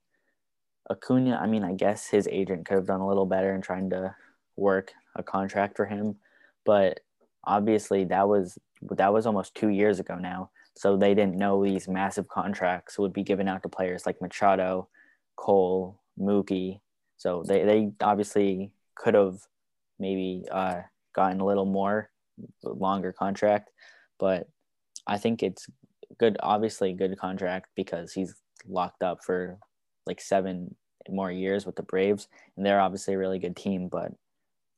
Acuna, 0.90 1.38
I 1.42 1.48
mean, 1.48 1.64
I 1.64 1.74
guess 1.74 2.08
his 2.08 2.28
agent 2.28 2.66
could 2.66 2.76
have 2.76 2.88
done 2.88 3.02
a 3.02 3.08
little 3.08 3.26
better 3.26 3.54
in 3.56 3.62
trying 3.62 3.90
to 3.92 4.16
work 4.56 4.92
a 5.16 5.24
contract 5.24 5.78
for 5.78 5.86
him, 5.86 6.18
but 6.66 7.00
obviously 7.44 8.04
that 8.06 8.28
was 8.28 8.58
that 8.82 9.14
was 9.14 9.26
almost 9.26 9.56
two 9.56 9.70
years 9.70 10.00
ago 10.00 10.16
now 10.16 10.52
so 10.78 10.96
they 10.96 11.16
didn't 11.16 11.36
know 11.36 11.64
these 11.64 11.88
massive 11.88 12.28
contracts 12.28 13.00
would 13.00 13.12
be 13.12 13.24
given 13.24 13.48
out 13.48 13.64
to 13.64 13.70
players 13.70 14.06
like 14.06 14.22
Machado, 14.22 14.88
Cole, 15.36 16.00
Mookie. 16.20 16.82
So 17.18 17.44
they, 17.46 17.64
they 17.64 17.92
obviously 18.00 18.72
could 18.96 19.16
have 19.16 19.40
maybe 20.00 20.46
uh, 20.52 20.82
gotten 21.16 21.42
a 21.42 21.46
little 21.46 21.66
more 21.66 22.12
longer 22.64 23.12
contract, 23.12 23.72
but 24.20 24.48
I 25.08 25.18
think 25.18 25.42
it's 25.42 25.68
good. 26.20 26.38
Obviously, 26.42 26.94
good 26.94 27.18
contract 27.18 27.70
because 27.76 28.14
he's 28.14 28.36
locked 28.68 29.02
up 29.02 29.24
for 29.24 29.58
like 30.06 30.22
seven 30.22 30.76
more 31.10 31.32
years 31.32 31.66
with 31.66 31.76
the 31.76 31.84
Braves, 31.84 32.28
and 32.56 32.64
they're 32.64 32.80
obviously 32.80 33.16
a 33.16 33.18
really 33.18 33.40
good 33.40 33.56
team. 33.56 33.88
But 33.88 34.12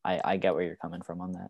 I, 0.06 0.22
I 0.24 0.38
get 0.38 0.54
where 0.54 0.64
you're 0.64 0.78
coming 0.78 1.02
from 1.02 1.20
on 1.20 1.34
that. 1.34 1.50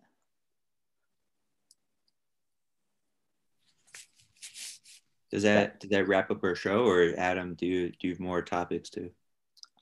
Does 5.32 5.44
that 5.44 5.80
does 5.80 5.90
that 5.92 6.08
wrap 6.08 6.32
up 6.32 6.44
our 6.44 6.56
show, 6.56 6.86
or 6.86 7.14
Adam? 7.18 7.54
Do 7.54 7.66
you 7.66 7.90
do 7.90 8.08
you 8.08 8.14
have 8.14 8.20
more 8.20 8.42
topics 8.42 8.90
too? 8.90 9.12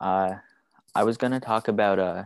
Uh, 0.02 0.36
I 0.94 1.04
was 1.04 1.18
gonna 1.18 1.40
talk 1.40 1.68
about 1.68 2.00
uh, 2.00 2.24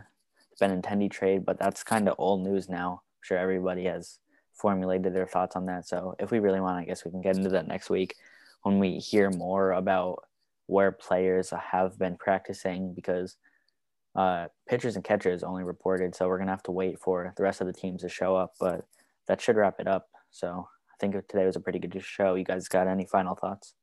the 0.58 0.66
Benintendi 0.66 1.10
trade, 1.10 1.44
but 1.44 1.58
that's 1.58 1.84
kind 1.84 2.08
of 2.08 2.16
old 2.18 2.42
news 2.42 2.68
now. 2.68 3.02
I'm 3.02 3.22
sure 3.22 3.38
everybody 3.38 3.84
has 3.84 4.18
formulated 4.54 5.14
their 5.14 5.26
thoughts 5.26 5.56
on 5.56 5.66
that. 5.66 5.86
So 5.86 6.14
if 6.18 6.30
we 6.30 6.40
really 6.40 6.60
want, 6.60 6.78
I 6.78 6.84
guess 6.84 7.04
we 7.04 7.10
can 7.10 7.20
get 7.20 7.36
into 7.36 7.50
that 7.50 7.68
next 7.68 7.90
week 7.90 8.16
when 8.62 8.78
we 8.78 8.98
hear 8.98 9.30
more 9.30 9.72
about 9.72 10.24
where 10.66 10.92
players 10.92 11.50
have 11.50 11.98
been 11.98 12.16
practicing 12.16 12.94
because 12.94 13.36
uh, 14.14 14.46
pitchers 14.68 14.96
and 14.96 15.04
catchers 15.04 15.42
only 15.42 15.64
reported. 15.64 16.14
So 16.14 16.28
we're 16.28 16.38
gonna 16.38 16.50
have 16.50 16.62
to 16.64 16.72
wait 16.72 16.98
for 16.98 17.32
the 17.36 17.42
rest 17.42 17.60
of 17.60 17.68
the 17.68 17.72
teams 17.72 18.02
to 18.02 18.08
show 18.08 18.34
up, 18.34 18.54
but 18.58 18.84
that 19.28 19.40
should 19.40 19.56
wrap 19.56 19.76
it 19.78 19.86
up. 19.86 20.08
So 20.30 20.68
think 21.02 21.28
today 21.28 21.44
was 21.44 21.56
a 21.56 21.60
pretty 21.60 21.80
good 21.80 22.02
show. 22.04 22.36
You 22.36 22.44
guys 22.44 22.68
got 22.68 22.86
any 22.86 23.06
final 23.06 23.34
thoughts? 23.34 23.74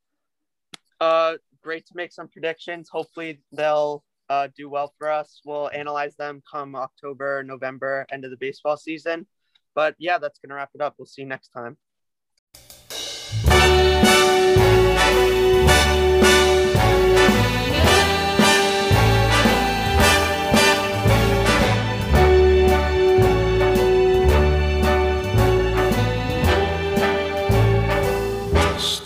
Uh, 1.02 1.34
great 1.62 1.86
to 1.88 1.94
make 1.96 2.14
some 2.14 2.30
predictions. 2.30 2.90
Hopefully 2.90 3.42
they'll 3.52 4.04
uh, 4.30 4.48
do 4.56 4.70
well 4.70 4.94
for 4.98 5.12
us. 5.12 5.42
We'll 5.46 5.70
analyze 5.74 6.16
them 6.16 6.42
come 6.50 6.76
October, 6.76 7.44
November, 7.44 8.06
end 8.12 8.24
of 8.24 8.32
the 8.32 8.38
baseball 8.38 8.78
season. 8.78 9.28
But 9.76 9.96
yeah, 10.00 10.18
that's 10.18 10.40
gonna 10.40 10.56
wrap 10.56 10.70
it 10.74 10.82
up. 10.82 10.96
We'll 10.98 11.06
see 11.06 11.22
you 11.22 11.28
next 11.28 11.50
time. 11.50 11.78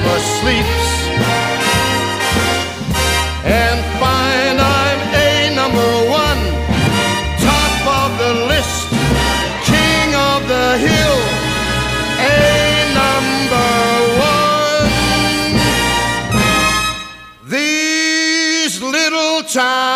never 0.00 0.18
sleeps 0.20 0.88
and 3.44 3.78
find 4.00 4.60
I'm 4.60 5.00
a 5.14 5.54
number 5.60 5.92
one, 6.22 6.42
top 7.48 7.74
of 8.00 8.10
the 8.22 8.32
list, 8.52 8.88
king 9.70 10.08
of 10.30 10.40
the 10.54 10.68
hill, 10.86 11.18
a 12.20 12.38
number 13.00 13.72
one. 14.30 14.92
These 17.48 18.82
little 18.82 19.42
town 19.42 19.87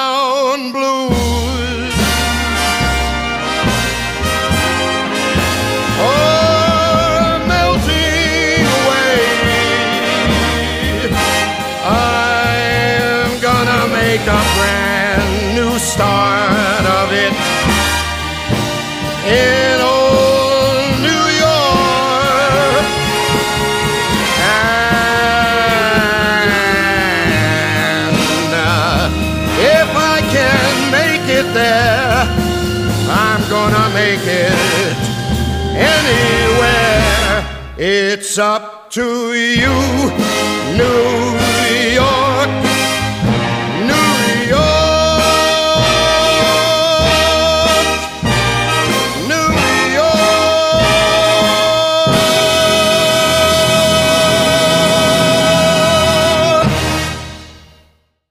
It's 37.95 38.39
up 38.39 38.72